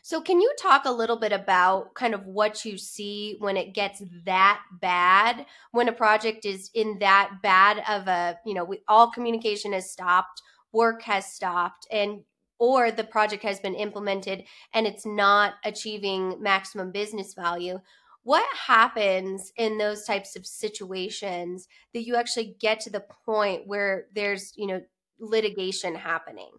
So, 0.02 0.20
can 0.20 0.38
you 0.38 0.52
talk 0.60 0.84
a 0.84 0.92
little 0.92 1.16
bit 1.18 1.32
about 1.32 1.94
kind 1.94 2.12
of 2.12 2.26
what 2.26 2.66
you 2.66 2.76
see 2.76 3.36
when 3.38 3.56
it 3.56 3.72
gets 3.72 4.02
that 4.26 4.60
bad, 4.80 5.46
when 5.72 5.88
a 5.88 5.92
project 5.92 6.44
is 6.44 6.70
in 6.74 6.98
that 6.98 7.38
bad 7.42 7.82
of 7.88 8.06
a, 8.06 8.38
you 8.44 8.52
know, 8.52 8.64
we, 8.64 8.80
all 8.86 9.10
communication 9.10 9.72
has 9.72 9.90
stopped, 9.90 10.42
work 10.72 11.00
has 11.04 11.32
stopped, 11.32 11.86
and 11.90 12.20
or 12.58 12.90
the 12.90 13.04
project 13.04 13.42
has 13.42 13.60
been 13.60 13.74
implemented 13.74 14.44
and 14.72 14.86
it's 14.86 15.04
not 15.04 15.54
achieving 15.64 16.40
maximum 16.40 16.92
business 16.92 17.34
value. 17.34 17.78
What 18.24 18.46
happens 18.56 19.52
in 19.56 19.78
those 19.78 20.04
types 20.04 20.34
of 20.36 20.46
situations 20.46 21.68
that 21.94 22.04
you 22.04 22.16
actually 22.16 22.56
get 22.58 22.80
to 22.80 22.90
the 22.90 23.04
point 23.24 23.66
where 23.66 24.06
there's, 24.14 24.52
you 24.56 24.66
know, 24.66 24.82
litigation 25.18 25.94
happening? 25.94 26.50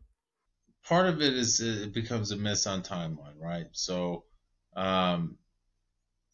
part 0.86 1.08
of 1.08 1.22
it 1.22 1.34
is 1.34 1.60
it 1.60 1.94
becomes 1.94 2.32
a 2.32 2.38
miss 2.38 2.68
on 2.68 2.82
timeline, 2.84 3.40
right? 3.40 3.68
So, 3.72 4.26
um, 4.76 5.38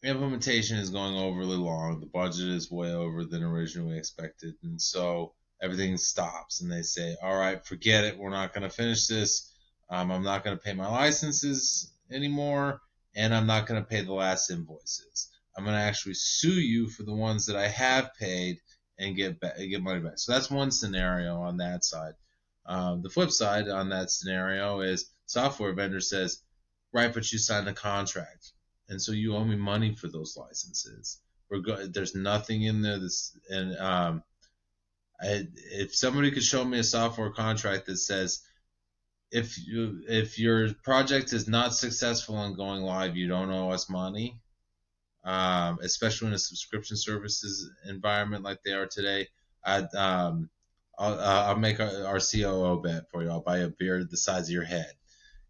implementation 0.04 0.78
is 0.78 0.90
going 0.90 1.16
overly 1.16 1.56
long. 1.56 2.00
The 2.00 2.06
budget 2.06 2.48
is 2.48 2.70
way 2.70 2.92
over 2.92 3.24
than 3.24 3.42
originally 3.42 3.98
expected, 3.98 4.54
and 4.62 4.80
so 4.80 5.34
everything 5.60 5.96
stops. 5.96 6.60
And 6.60 6.70
they 6.70 6.82
say, 6.82 7.16
"All 7.22 7.36
right, 7.36 7.64
forget 7.64 8.04
it. 8.04 8.18
We're 8.18 8.30
not 8.30 8.52
going 8.52 8.68
to 8.68 8.70
finish 8.70 9.06
this. 9.06 9.52
Um, 9.88 10.10
I'm 10.10 10.22
not 10.22 10.44
going 10.44 10.56
to 10.56 10.62
pay 10.62 10.74
my 10.74 10.88
licenses 10.90 11.92
anymore, 12.10 12.80
and 13.14 13.34
I'm 13.34 13.46
not 13.46 13.66
going 13.66 13.82
to 13.82 13.88
pay 13.88 14.02
the 14.02 14.12
last 14.12 14.50
invoices. 14.50 15.28
I'm 15.56 15.64
going 15.64 15.76
to 15.76 15.82
actually 15.82 16.14
sue 16.14 16.60
you 16.60 16.88
for 16.88 17.02
the 17.02 17.14
ones 17.14 17.46
that 17.46 17.56
I 17.56 17.68
have 17.68 18.14
paid 18.14 18.58
and 18.98 19.16
get 19.16 19.40
ba- 19.40 19.54
get 19.58 19.82
money 19.82 20.00
back." 20.00 20.18
So 20.18 20.32
that's 20.32 20.50
one 20.50 20.70
scenario 20.70 21.40
on 21.40 21.58
that 21.58 21.84
side. 21.84 22.14
Um, 22.66 23.02
the 23.02 23.10
flip 23.10 23.30
side 23.30 23.68
on 23.68 23.90
that 23.90 24.10
scenario 24.10 24.80
is 24.80 25.10
software 25.26 25.72
vendor 25.72 26.00
says, 26.00 26.42
right, 26.92 27.12
but 27.12 27.30
you 27.32 27.38
signed 27.38 27.68
a 27.68 27.72
contract, 27.72 28.52
and 28.88 29.00
so 29.00 29.12
you 29.12 29.34
owe 29.34 29.44
me 29.44 29.56
money 29.56 29.94
for 29.94 30.08
those 30.08 30.36
licenses. 30.36 31.18
We're 31.50 31.58
go- 31.58 31.86
there's 31.86 32.14
nothing 32.14 32.62
in 32.62 32.82
there 32.82 32.98
that's 32.98 33.36
and 33.50 33.76
um, 33.76 34.22
I, 35.20 35.46
if 35.54 35.94
somebody 35.94 36.30
could 36.30 36.42
show 36.42 36.64
me 36.64 36.78
a 36.78 36.84
software 36.84 37.30
contract 37.30 37.86
that 37.86 37.98
says 37.98 38.42
if 39.32 39.66
you 39.66 40.02
if 40.06 40.38
your 40.38 40.72
project 40.84 41.32
is 41.32 41.48
not 41.48 41.74
successful 41.74 42.44
in 42.44 42.54
going 42.54 42.82
live, 42.82 43.16
you 43.16 43.26
don't 43.26 43.50
owe 43.50 43.70
us 43.70 43.88
money. 43.90 44.38
Um, 45.24 45.78
especially 45.82 46.28
in 46.28 46.34
a 46.34 46.38
subscription 46.38 46.96
services 46.96 47.70
environment 47.88 48.42
like 48.42 48.58
they 48.64 48.72
are 48.72 48.88
today. 48.88 49.28
I'd, 49.64 49.86
um, 49.94 50.50
I'll, 50.98 51.14
uh, 51.14 51.44
I'll 51.46 51.56
make 51.56 51.78
our, 51.78 52.06
our 52.06 52.18
COO 52.18 52.82
bet 52.82 53.04
for 53.12 53.22
you. 53.22 53.30
I'll 53.30 53.40
buy 53.40 53.58
a 53.58 53.68
beard 53.68 54.10
the 54.10 54.16
size 54.16 54.48
of 54.48 54.52
your 54.52 54.64
head 54.64 54.92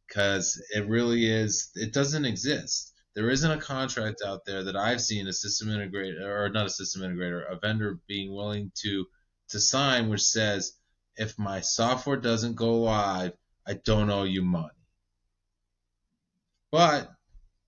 because 0.06 0.62
it 0.74 0.86
really 0.88 1.24
is. 1.24 1.70
It 1.74 1.94
doesn't 1.94 2.26
exist. 2.26 2.92
There 3.14 3.30
isn't 3.30 3.50
a 3.50 3.58
contract 3.58 4.20
out 4.24 4.44
there 4.44 4.64
that 4.64 4.76
I've 4.76 5.00
seen 5.00 5.26
a 5.26 5.32
system 5.32 5.68
integrator 5.68 6.20
or 6.20 6.50
not 6.50 6.66
a 6.66 6.70
system 6.70 7.00
integrator, 7.00 7.50
a 7.50 7.58
vendor 7.58 7.98
being 8.06 8.34
willing 8.34 8.72
to 8.82 9.06
to 9.50 9.60
sign, 9.60 10.10
which 10.10 10.22
says 10.22 10.74
if 11.16 11.38
my 11.38 11.60
software 11.60 12.16
doesn't 12.16 12.56
go 12.56 12.80
live, 12.80 13.32
I 13.66 13.74
don't 13.74 14.10
owe 14.10 14.24
you 14.24 14.42
money. 14.42 14.68
But 16.70 17.10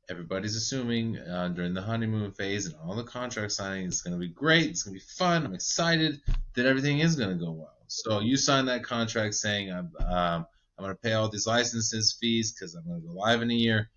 everybody's 0.08 0.56
assuming 0.56 1.18
uh, 1.18 1.48
during 1.48 1.74
the 1.74 1.82
honeymoon 1.82 2.32
phase 2.32 2.66
and 2.66 2.74
all 2.82 2.94
the 2.94 3.04
contract 3.04 3.52
signing, 3.52 3.86
it's 3.86 4.02
going 4.02 4.14
to 4.14 4.18
be 4.18 4.32
great. 4.32 4.70
It's 4.70 4.82
going 4.82 4.98
to 4.98 5.00
be 5.00 5.12
fun. 5.18 5.44
I'm 5.44 5.54
excited 5.54 6.20
that 6.54 6.66
everything 6.66 7.00
is 7.00 7.16
going 7.16 7.30
to 7.30 7.44
go 7.44 7.52
well. 7.52 7.74
So 7.86 8.20
you 8.20 8.36
sign 8.36 8.66
that 8.66 8.82
contract 8.82 9.34
saying 9.34 9.70
I'm 9.70 9.92
um, 10.00 10.46
I'm 10.76 10.84
going 10.84 10.90
to 10.90 11.00
pay 11.00 11.12
all 11.12 11.28
these 11.28 11.46
licenses 11.46 12.16
fees 12.20 12.52
because 12.52 12.74
I'm 12.74 12.84
going 12.84 13.00
to 13.00 13.06
go 13.06 13.12
live 13.12 13.42
in 13.42 13.50
a 13.50 13.54
year, 13.54 13.90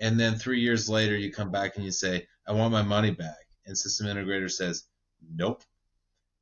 and 0.00 0.20
then 0.20 0.34
three 0.34 0.60
years 0.60 0.88
later 0.88 1.16
you 1.16 1.32
come 1.32 1.50
back 1.50 1.76
and 1.76 1.84
you 1.84 1.90
say 1.90 2.26
I 2.46 2.52
want 2.52 2.72
my 2.72 2.82
money 2.82 3.10
back, 3.10 3.46
and 3.64 3.78
system 3.78 4.06
integrator 4.06 4.50
says 4.50 4.84
nope, 5.34 5.62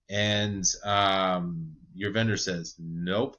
and 0.09 0.64
um, 0.85 1.76
your 1.94 2.11
vendor 2.11 2.37
says 2.37 2.74
nope, 2.79 3.37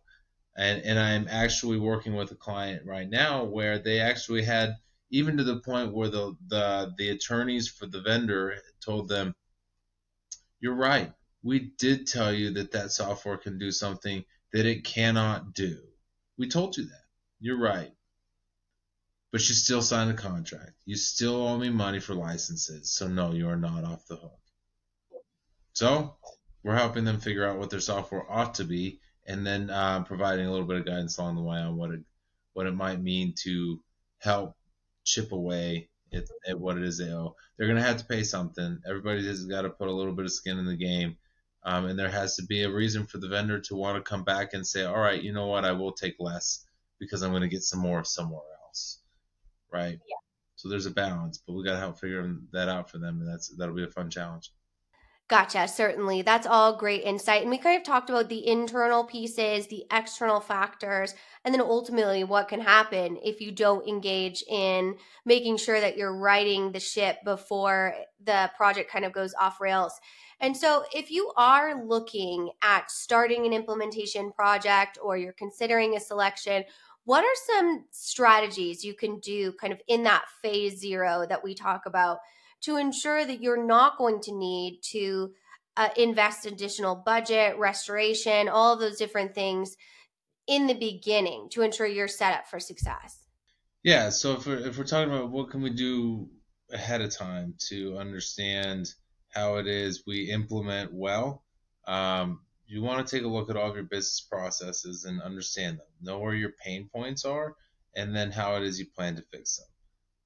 and 0.57 0.81
and 0.83 0.99
I'm 0.99 1.27
actually 1.29 1.79
working 1.79 2.15
with 2.15 2.31
a 2.31 2.35
client 2.35 2.85
right 2.85 3.09
now 3.09 3.43
where 3.45 3.79
they 3.79 3.99
actually 3.99 4.43
had 4.43 4.75
even 5.09 5.37
to 5.37 5.43
the 5.43 5.59
point 5.59 5.93
where 5.93 6.09
the 6.09 6.35
the 6.47 6.93
the 6.97 7.09
attorneys 7.09 7.67
for 7.67 7.85
the 7.85 8.01
vendor 8.01 8.55
told 8.83 9.09
them 9.09 9.33
you're 10.59 10.75
right 10.75 11.13
we 11.43 11.71
did 11.77 12.07
tell 12.07 12.31
you 12.31 12.51
that 12.51 12.71
that 12.71 12.91
software 12.91 13.37
can 13.37 13.57
do 13.57 13.71
something 13.71 14.23
that 14.53 14.65
it 14.65 14.83
cannot 14.83 15.53
do. 15.53 15.79
We 16.37 16.47
told 16.47 16.77
you 16.77 16.85
that. 16.85 17.05
You're 17.39 17.59
right. 17.59 17.91
But 19.31 19.47
you 19.47 19.55
still 19.55 19.81
signed 19.81 20.11
a 20.11 20.15
contract. 20.15 20.73
You 20.85 20.95
still 20.95 21.47
owe 21.47 21.57
me 21.57 21.69
money 21.69 21.99
for 21.99 22.13
licenses. 22.13 22.91
So, 22.91 23.07
no, 23.07 23.31
you 23.31 23.47
are 23.47 23.55
not 23.55 23.85
off 23.85 24.05
the 24.07 24.17
hook. 24.17 24.39
So, 25.73 26.17
we're 26.63 26.75
helping 26.75 27.05
them 27.05 27.19
figure 27.19 27.47
out 27.47 27.57
what 27.57 27.69
their 27.69 27.79
software 27.79 28.29
ought 28.29 28.55
to 28.55 28.65
be 28.65 28.99
and 29.27 29.45
then 29.45 29.69
uh, 29.69 30.03
providing 30.03 30.45
a 30.45 30.51
little 30.51 30.67
bit 30.67 30.77
of 30.77 30.85
guidance 30.85 31.17
along 31.17 31.35
the 31.35 31.41
way 31.41 31.57
on 31.57 31.77
what 31.77 31.91
it, 31.91 32.01
what 32.53 32.67
it 32.67 32.75
might 32.75 33.01
mean 33.01 33.33
to 33.43 33.81
help 34.19 34.55
chip 35.05 35.31
away 35.31 35.89
at, 36.13 36.23
at 36.47 36.59
what 36.59 36.77
it 36.77 36.83
is 36.83 36.97
they 36.97 37.11
owe. 37.11 37.35
They're 37.57 37.67
going 37.67 37.81
to 37.81 37.87
have 37.87 37.97
to 37.97 38.05
pay 38.05 38.23
something. 38.23 38.79
Everybody 38.87 39.25
has 39.27 39.45
got 39.45 39.61
to 39.63 39.69
put 39.69 39.87
a 39.87 39.93
little 39.93 40.13
bit 40.13 40.25
of 40.25 40.31
skin 40.31 40.57
in 40.57 40.65
the 40.65 40.75
game 40.75 41.17
um, 41.63 41.85
and 41.85 41.97
there 41.97 42.09
has 42.09 42.35
to 42.37 42.43
be 42.43 42.63
a 42.63 42.71
reason 42.71 43.05
for 43.05 43.19
the 43.19 43.27
vendor 43.27 43.59
to 43.59 43.75
want 43.75 43.97
to 43.97 44.09
come 44.09 44.23
back 44.23 44.53
and 44.53 44.65
say, 44.65 44.83
all 44.83 44.99
right, 44.99 45.21
you 45.21 45.31
know 45.31 45.47
what, 45.47 45.65
I 45.65 45.73
will 45.73 45.91
take 45.91 46.15
less 46.19 46.65
because 46.99 47.21
I'm 47.21 47.31
going 47.31 47.43
to 47.43 47.47
get 47.47 47.63
some 47.63 47.79
more 47.79 48.03
somewhere 48.03 48.41
else, 48.65 48.99
right? 49.71 49.99
Yeah. 50.07 50.15
So 50.55 50.69
there's 50.69 50.87
a 50.87 50.91
balance, 50.91 51.41
but 51.45 51.53
we 51.53 51.63
got 51.63 51.73
to 51.73 51.79
help 51.79 51.99
figure 51.99 52.35
that 52.51 52.69
out 52.69 52.89
for 52.89 52.97
them, 52.97 53.19
and 53.19 53.27
that's 53.27 53.49
that'll 53.49 53.75
be 53.75 53.83
a 53.83 53.87
fun 53.87 54.09
challenge. 54.09 54.51
Gotcha. 55.31 55.65
Certainly. 55.69 56.23
That's 56.23 56.45
all 56.45 56.75
great 56.75 57.03
insight. 57.03 57.43
And 57.43 57.49
we 57.49 57.57
kind 57.57 57.77
of 57.77 57.85
talked 57.85 58.09
about 58.09 58.27
the 58.27 58.45
internal 58.45 59.05
pieces, 59.05 59.65
the 59.65 59.85
external 59.89 60.41
factors, 60.41 61.15
and 61.45 61.53
then 61.53 61.61
ultimately 61.61 62.25
what 62.25 62.49
can 62.49 62.59
happen 62.59 63.17
if 63.23 63.39
you 63.39 63.49
don't 63.49 63.87
engage 63.87 64.43
in 64.49 64.97
making 65.23 65.55
sure 65.55 65.79
that 65.79 65.95
you're 65.95 66.17
righting 66.17 66.73
the 66.73 66.81
ship 66.81 67.19
before 67.23 67.95
the 68.21 68.51
project 68.57 68.91
kind 68.91 69.05
of 69.05 69.13
goes 69.13 69.33
off 69.39 69.61
rails. 69.61 69.93
And 70.41 70.57
so, 70.57 70.83
if 70.93 71.09
you 71.09 71.31
are 71.37 71.81
looking 71.81 72.49
at 72.61 72.91
starting 72.91 73.45
an 73.45 73.53
implementation 73.53 74.33
project 74.33 74.97
or 75.01 75.15
you're 75.15 75.31
considering 75.31 75.95
a 75.95 76.01
selection, 76.01 76.65
what 77.05 77.23
are 77.23 77.55
some 77.55 77.85
strategies 77.91 78.83
you 78.83 78.95
can 78.95 79.17
do 79.19 79.53
kind 79.53 79.71
of 79.71 79.79
in 79.87 80.03
that 80.03 80.25
phase 80.41 80.77
zero 80.77 81.25
that 81.29 81.41
we 81.41 81.55
talk 81.55 81.85
about 81.85 82.17
to 82.61 82.77
ensure 82.77 83.25
that 83.25 83.41
you're 83.41 83.65
not 83.65 83.97
going 83.97 84.21
to 84.21 84.31
need 84.33 84.81
to 84.91 85.31
uh, 85.77 85.89
invest 85.97 86.45
additional 86.45 86.95
budget, 86.95 87.57
restoration, 87.57 88.49
all 88.49 88.77
those 88.77 88.97
different 88.97 89.33
things 89.33 89.75
in 90.47 90.67
the 90.67 90.73
beginning 90.73 91.47
to 91.51 91.61
ensure 91.61 91.87
you're 91.87 92.07
set 92.07 92.33
up 92.33 92.47
for 92.47 92.59
success? 92.59 93.25
Yeah, 93.83 94.09
so 94.09 94.33
if 94.33 94.45
we're, 94.45 94.59
if 94.59 94.77
we're 94.77 94.83
talking 94.83 95.11
about 95.11 95.31
what 95.31 95.49
can 95.49 95.61
we 95.61 95.71
do 95.71 96.29
ahead 96.71 97.01
of 97.01 97.15
time 97.15 97.55
to 97.69 97.97
understand 97.97 98.93
how 99.29 99.55
it 99.55 99.67
is 99.67 100.03
we 100.05 100.29
implement 100.29 100.93
well, 100.93 101.43
um, 101.87 102.41
you 102.67 102.81
want 102.81 103.05
to 103.05 103.15
take 103.15 103.25
a 103.25 103.29
look 103.29 103.49
at 103.49 103.57
all 103.57 103.69
of 103.69 103.75
your 103.75 103.83
business 103.83 104.21
processes 104.21 105.05
and 105.05 105.21
understand 105.21 105.79
them. 105.79 105.87
Know 106.01 106.19
where 106.19 106.35
your 106.35 106.53
pain 106.63 106.89
points 106.93 107.25
are, 107.25 107.55
and 107.95 108.15
then 108.15 108.31
how 108.31 108.55
it 108.55 108.63
is 108.63 108.79
you 108.79 108.85
plan 108.95 109.15
to 109.15 109.23
fix 109.31 109.57
them. 109.57 109.67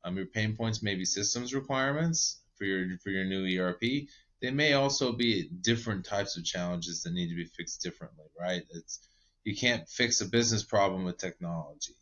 Um, 0.05 0.15
your 0.17 0.27
pain 0.27 0.55
points 0.55 0.83
may 0.83 0.93
be 0.93 1.03
systems 1.03 1.55
requirements 1.55 2.39
for 2.57 2.65
your 2.65 2.97
for 2.99 3.09
your 3.09 3.25
new 3.25 3.59
ERP. 3.59 4.07
They 4.39 4.51
may 4.51 4.73
also 4.73 5.13
be 5.13 5.49
different 5.61 6.05
types 6.05 6.37
of 6.37 6.45
challenges 6.45 7.01
that 7.03 7.13
need 7.13 7.29
to 7.29 7.35
be 7.35 7.45
fixed 7.45 7.81
differently, 7.81 8.25
right? 8.39 8.61
It's 8.69 8.99
you 9.43 9.55
can't 9.55 9.89
fix 9.89 10.21
a 10.21 10.25
business 10.25 10.63
problem 10.63 11.05
with 11.05 11.17
technology. 11.17 11.95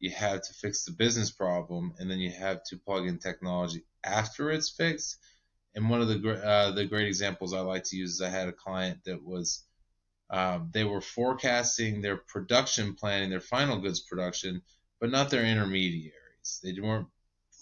You 0.00 0.10
have 0.10 0.42
to 0.42 0.52
fix 0.52 0.84
the 0.84 0.92
business 0.92 1.30
problem, 1.30 1.94
and 1.98 2.10
then 2.10 2.18
you 2.18 2.30
have 2.30 2.62
to 2.64 2.76
plug 2.76 3.06
in 3.06 3.18
technology 3.18 3.84
after 4.04 4.50
it's 4.50 4.68
fixed. 4.68 5.16
And 5.74 5.88
one 5.88 6.02
of 6.02 6.08
the 6.08 6.30
uh, 6.30 6.72
the 6.72 6.84
great 6.84 7.06
examples 7.06 7.54
I 7.54 7.60
like 7.60 7.84
to 7.84 7.96
use 7.96 8.12
is 8.12 8.20
I 8.20 8.28
had 8.28 8.48
a 8.48 8.52
client 8.52 9.04
that 9.04 9.24
was 9.24 9.64
um, 10.28 10.68
they 10.72 10.84
were 10.84 11.00
forecasting 11.00 12.02
their 12.02 12.18
production 12.18 12.94
planning, 12.94 13.30
their 13.30 13.40
final 13.40 13.78
goods 13.78 14.00
production, 14.00 14.60
but 15.00 15.10
not 15.10 15.30
their 15.30 15.46
intermediaries. 15.46 16.60
They 16.62 16.78
weren't 16.78 17.08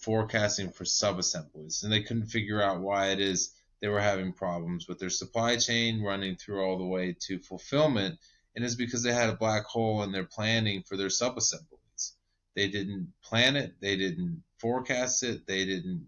forecasting 0.04 0.70
for 0.70 0.84
subassemblies, 0.84 1.82
and 1.82 1.92
they 1.92 2.02
couldn't 2.02 2.26
figure 2.26 2.62
out 2.62 2.80
why 2.80 3.08
it 3.08 3.20
is 3.20 3.54
they 3.80 3.88
were 3.88 4.00
having 4.00 4.32
problems 4.32 4.86
with 4.86 4.98
their 4.98 5.10
supply 5.10 5.56
chain 5.56 6.02
running 6.02 6.36
through 6.36 6.62
all 6.62 6.78
the 6.78 6.84
way 6.84 7.16
to 7.20 7.38
fulfillment, 7.38 8.18
and 8.54 8.64
it's 8.64 8.74
because 8.74 9.02
they 9.02 9.12
had 9.12 9.30
a 9.30 9.36
black 9.36 9.64
hole 9.64 10.02
in 10.02 10.12
their 10.12 10.24
planning 10.24 10.82
for 10.82 10.96
their 10.96 11.08
subassemblies. 11.08 12.12
They 12.54 12.68
didn't 12.68 13.12
plan 13.22 13.56
it, 13.56 13.74
they 13.80 13.96
didn't 13.96 14.42
forecast 14.58 15.22
it, 15.22 15.46
they 15.46 15.64
didn't 15.64 16.06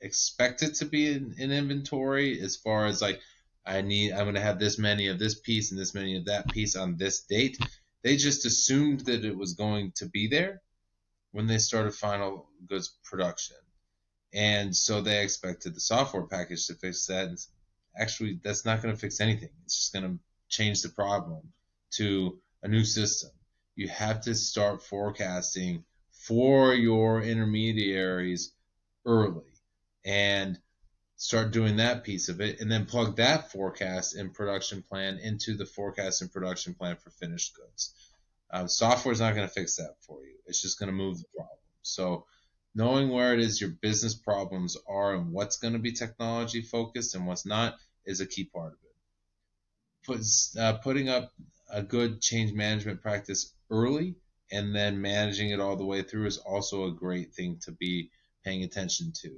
expect 0.00 0.62
it 0.62 0.74
to 0.74 0.84
be 0.84 1.12
in, 1.12 1.34
in 1.38 1.52
inventory 1.52 2.40
as 2.40 2.56
far 2.56 2.86
as 2.86 3.00
like 3.00 3.20
I 3.64 3.80
need 3.80 4.12
I'm 4.12 4.26
gonna 4.26 4.40
have 4.40 4.58
this 4.58 4.78
many 4.78 5.08
of 5.08 5.18
this 5.18 5.38
piece 5.40 5.70
and 5.70 5.80
this 5.80 5.94
many 5.94 6.16
of 6.16 6.26
that 6.26 6.50
piece 6.50 6.76
on 6.76 6.96
this 6.96 7.22
date. 7.22 7.58
They 8.02 8.16
just 8.16 8.44
assumed 8.44 9.00
that 9.06 9.24
it 9.24 9.36
was 9.36 9.54
going 9.54 9.92
to 9.96 10.06
be 10.06 10.28
there 10.28 10.62
when 11.36 11.46
they 11.46 11.58
started 11.58 11.94
final 11.94 12.48
goods 12.66 12.96
production. 13.04 13.56
And 14.32 14.74
so 14.74 15.02
they 15.02 15.22
expected 15.22 15.74
the 15.74 15.80
software 15.80 16.22
package 16.22 16.66
to 16.66 16.74
fix 16.74 17.04
that. 17.08 17.28
And 17.28 17.38
actually, 17.94 18.40
that's 18.42 18.64
not 18.64 18.80
going 18.80 18.94
to 18.94 18.98
fix 18.98 19.20
anything. 19.20 19.50
It's 19.66 19.78
just 19.78 19.92
going 19.92 20.10
to 20.10 20.18
change 20.48 20.80
the 20.80 20.88
problem 20.88 21.52
to 21.96 22.40
a 22.62 22.68
new 22.68 22.84
system. 22.84 23.30
You 23.74 23.88
have 23.88 24.22
to 24.22 24.34
start 24.34 24.82
forecasting 24.82 25.84
for 26.10 26.72
your 26.72 27.20
intermediaries 27.20 28.52
early 29.04 29.52
and 30.06 30.58
start 31.16 31.52
doing 31.52 31.76
that 31.76 32.02
piece 32.02 32.30
of 32.30 32.40
it 32.40 32.60
and 32.60 32.72
then 32.72 32.86
plug 32.86 33.16
that 33.16 33.52
forecast 33.52 34.16
and 34.16 34.32
production 34.32 34.82
plan 34.82 35.18
into 35.18 35.54
the 35.54 35.66
forecast 35.66 36.22
and 36.22 36.32
production 36.32 36.72
plan 36.72 36.96
for 36.96 37.10
finished 37.10 37.54
goods. 37.54 37.92
Um, 38.50 38.68
software 38.68 39.12
is 39.12 39.20
not 39.20 39.34
going 39.34 39.46
to 39.46 39.52
fix 39.52 39.76
that 39.76 39.94
for 40.00 40.22
you. 40.24 40.34
It's 40.46 40.62
just 40.62 40.78
going 40.78 40.88
to 40.88 40.94
move 40.94 41.18
the 41.18 41.24
problem. 41.36 41.58
So 41.82 42.26
knowing 42.74 43.10
where 43.10 43.34
it 43.34 43.40
is 43.40 43.60
your 43.60 43.70
business 43.70 44.14
problems 44.14 44.76
are 44.88 45.14
and 45.14 45.32
what's 45.32 45.56
going 45.56 45.72
to 45.72 45.78
be 45.78 45.92
technology 45.92 46.62
focused 46.62 47.14
and 47.14 47.26
what's 47.26 47.46
not 47.46 47.76
is 48.04 48.20
a 48.20 48.26
key 48.26 48.44
part 48.44 48.72
of 48.72 48.78
it. 48.84 48.94
Put, 50.04 50.20
uh, 50.60 50.78
putting 50.78 51.08
up 51.08 51.32
a 51.70 51.82
good 51.82 52.20
change 52.20 52.52
management 52.52 53.02
practice 53.02 53.52
early 53.70 54.14
and 54.52 54.74
then 54.74 55.00
managing 55.00 55.50
it 55.50 55.60
all 55.60 55.76
the 55.76 55.84
way 55.84 56.02
through 56.02 56.26
is 56.26 56.38
also 56.38 56.84
a 56.84 56.94
great 56.94 57.34
thing 57.34 57.58
to 57.64 57.72
be 57.72 58.10
paying 58.44 58.62
attention 58.62 59.12
to. 59.22 59.36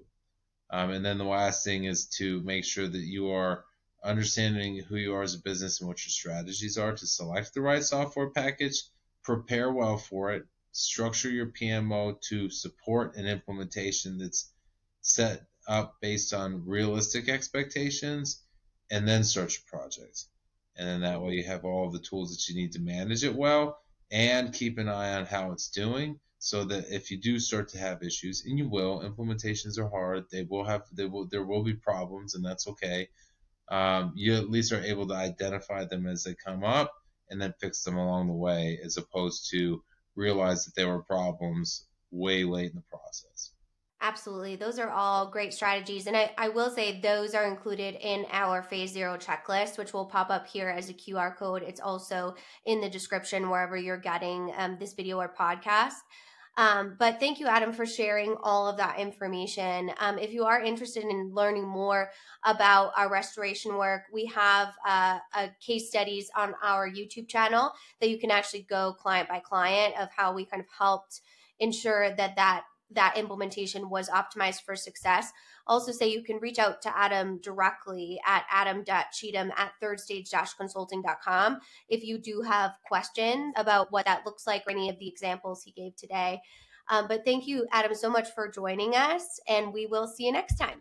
Um, 0.70 0.90
and 0.90 1.04
then 1.04 1.16
the 1.16 1.24
last 1.24 1.64
thing 1.64 1.84
is 1.84 2.06
to 2.18 2.42
make 2.42 2.64
sure 2.64 2.86
that 2.86 2.98
you 2.98 3.30
are 3.30 3.64
understanding 4.04 4.82
who 4.82 4.96
you 4.96 5.14
are 5.14 5.22
as 5.22 5.34
a 5.34 5.40
business 5.40 5.80
and 5.80 5.88
what 5.88 6.04
your 6.04 6.10
strategies 6.10 6.76
are 6.76 6.92
to 6.92 7.06
select 7.06 7.54
the 7.54 7.62
right 7.62 7.82
software 7.82 8.30
package 8.30 8.82
prepare 9.28 9.70
well 9.70 9.98
for 9.98 10.32
it, 10.32 10.46
structure 10.72 11.28
your 11.28 11.48
PMO 11.48 12.18
to 12.22 12.48
support 12.48 13.14
an 13.16 13.26
implementation 13.26 14.16
that's 14.16 14.50
set 15.02 15.42
up 15.68 15.96
based 16.00 16.32
on 16.32 16.64
realistic 16.64 17.28
expectations, 17.28 18.42
and 18.90 19.06
then 19.06 19.22
start 19.22 19.52
your 19.52 19.80
project. 19.80 20.24
And 20.78 20.88
then 20.88 21.00
that 21.02 21.20
way 21.20 21.34
you 21.34 21.44
have 21.44 21.66
all 21.66 21.90
the 21.90 21.98
tools 21.98 22.30
that 22.30 22.48
you 22.48 22.58
need 22.58 22.72
to 22.72 22.80
manage 22.80 23.22
it 23.22 23.34
well 23.34 23.78
and 24.10 24.54
keep 24.54 24.78
an 24.78 24.88
eye 24.88 25.12
on 25.12 25.26
how 25.26 25.52
it's 25.52 25.68
doing 25.68 26.18
so 26.38 26.64
that 26.64 26.86
if 26.90 27.10
you 27.10 27.18
do 27.18 27.38
start 27.38 27.68
to 27.68 27.78
have 27.78 28.02
issues, 28.02 28.46
and 28.46 28.56
you 28.56 28.66
will, 28.66 29.00
implementations 29.00 29.76
are 29.76 29.90
hard. 29.90 30.24
They 30.30 30.44
will 30.44 30.64
have, 30.64 30.84
they 30.90 31.04
will, 31.04 31.26
there 31.26 31.44
will 31.44 31.64
be 31.64 31.74
problems, 31.74 32.34
and 32.34 32.42
that's 32.42 32.66
okay. 32.66 33.08
Um, 33.68 34.12
you 34.14 34.36
at 34.36 34.48
least 34.48 34.72
are 34.72 34.82
able 34.82 35.06
to 35.08 35.14
identify 35.14 35.84
them 35.84 36.06
as 36.06 36.24
they 36.24 36.34
come 36.34 36.64
up 36.64 36.94
and 37.30 37.40
then 37.40 37.54
fix 37.60 37.82
them 37.82 37.96
along 37.96 38.28
the 38.28 38.34
way 38.34 38.78
as 38.84 38.96
opposed 38.96 39.50
to 39.50 39.82
realize 40.16 40.64
that 40.64 40.74
there 40.74 40.88
were 40.88 41.02
problems 41.02 41.86
way 42.10 42.44
late 42.44 42.70
in 42.70 42.76
the 42.76 42.82
process. 42.90 43.52
Absolutely. 44.00 44.54
Those 44.54 44.78
are 44.78 44.90
all 44.90 45.28
great 45.28 45.52
strategies. 45.52 46.06
And 46.06 46.16
I, 46.16 46.30
I 46.38 46.50
will 46.50 46.70
say 46.70 47.00
those 47.00 47.34
are 47.34 47.46
included 47.46 47.96
in 48.00 48.26
our 48.30 48.62
phase 48.62 48.92
zero 48.92 49.16
checklist, 49.16 49.76
which 49.76 49.92
will 49.92 50.06
pop 50.06 50.30
up 50.30 50.46
here 50.46 50.68
as 50.68 50.88
a 50.88 50.94
QR 50.94 51.36
code. 51.36 51.64
It's 51.64 51.80
also 51.80 52.36
in 52.64 52.80
the 52.80 52.88
description 52.88 53.50
wherever 53.50 53.76
you're 53.76 53.98
getting 53.98 54.52
um, 54.56 54.76
this 54.78 54.94
video 54.94 55.18
or 55.18 55.28
podcast. 55.28 55.94
Um, 56.58 56.96
but 56.98 57.20
thank 57.20 57.38
you, 57.38 57.46
Adam, 57.46 57.72
for 57.72 57.86
sharing 57.86 58.34
all 58.42 58.66
of 58.66 58.78
that 58.78 58.98
information. 58.98 59.92
Um, 60.00 60.18
if 60.18 60.32
you 60.32 60.44
are 60.44 60.60
interested 60.60 61.04
in 61.04 61.32
learning 61.32 61.64
more 61.64 62.10
about 62.44 62.90
our 62.96 63.08
restoration 63.08 63.76
work, 63.76 64.02
we 64.12 64.26
have 64.26 64.74
uh, 64.84 65.20
case 65.64 65.88
studies 65.88 66.32
on 66.36 66.54
our 66.60 66.90
YouTube 66.90 67.28
channel 67.28 67.70
that 68.00 68.10
you 68.10 68.18
can 68.18 68.32
actually 68.32 68.62
go 68.68 68.92
client 68.92 69.28
by 69.28 69.38
client 69.38 69.94
of 70.00 70.08
how 70.16 70.34
we 70.34 70.44
kind 70.44 70.60
of 70.60 70.66
helped 70.76 71.20
ensure 71.60 72.10
that 72.16 72.34
that 72.34 72.64
that 72.90 73.16
implementation 73.16 73.88
was 73.88 74.08
optimized 74.08 74.62
for 74.62 74.74
success. 74.74 75.30
Also, 75.68 75.92
say 75.92 76.08
you 76.08 76.22
can 76.22 76.38
reach 76.38 76.58
out 76.58 76.80
to 76.82 76.96
Adam 76.96 77.38
directly 77.42 78.18
at 78.26 78.44
adam.cheatham 78.50 79.52
at 79.56 79.72
thirdstage-consulting.com 79.82 81.60
if 81.88 82.02
you 82.02 82.18
do 82.18 82.40
have 82.40 82.72
questions 82.86 83.52
about 83.56 83.92
what 83.92 84.06
that 84.06 84.24
looks 84.24 84.46
like 84.46 84.62
or 84.66 84.70
any 84.70 84.88
of 84.88 84.98
the 84.98 85.08
examples 85.08 85.62
he 85.62 85.72
gave 85.72 85.94
today. 85.96 86.40
Um, 86.90 87.06
but 87.06 87.22
thank 87.24 87.46
you, 87.46 87.66
Adam, 87.70 87.94
so 87.94 88.08
much 88.08 88.30
for 88.34 88.48
joining 88.48 88.94
us, 88.94 89.38
and 89.46 89.74
we 89.74 89.84
will 89.86 90.06
see 90.06 90.24
you 90.24 90.32
next 90.32 90.56
time. 90.56 90.80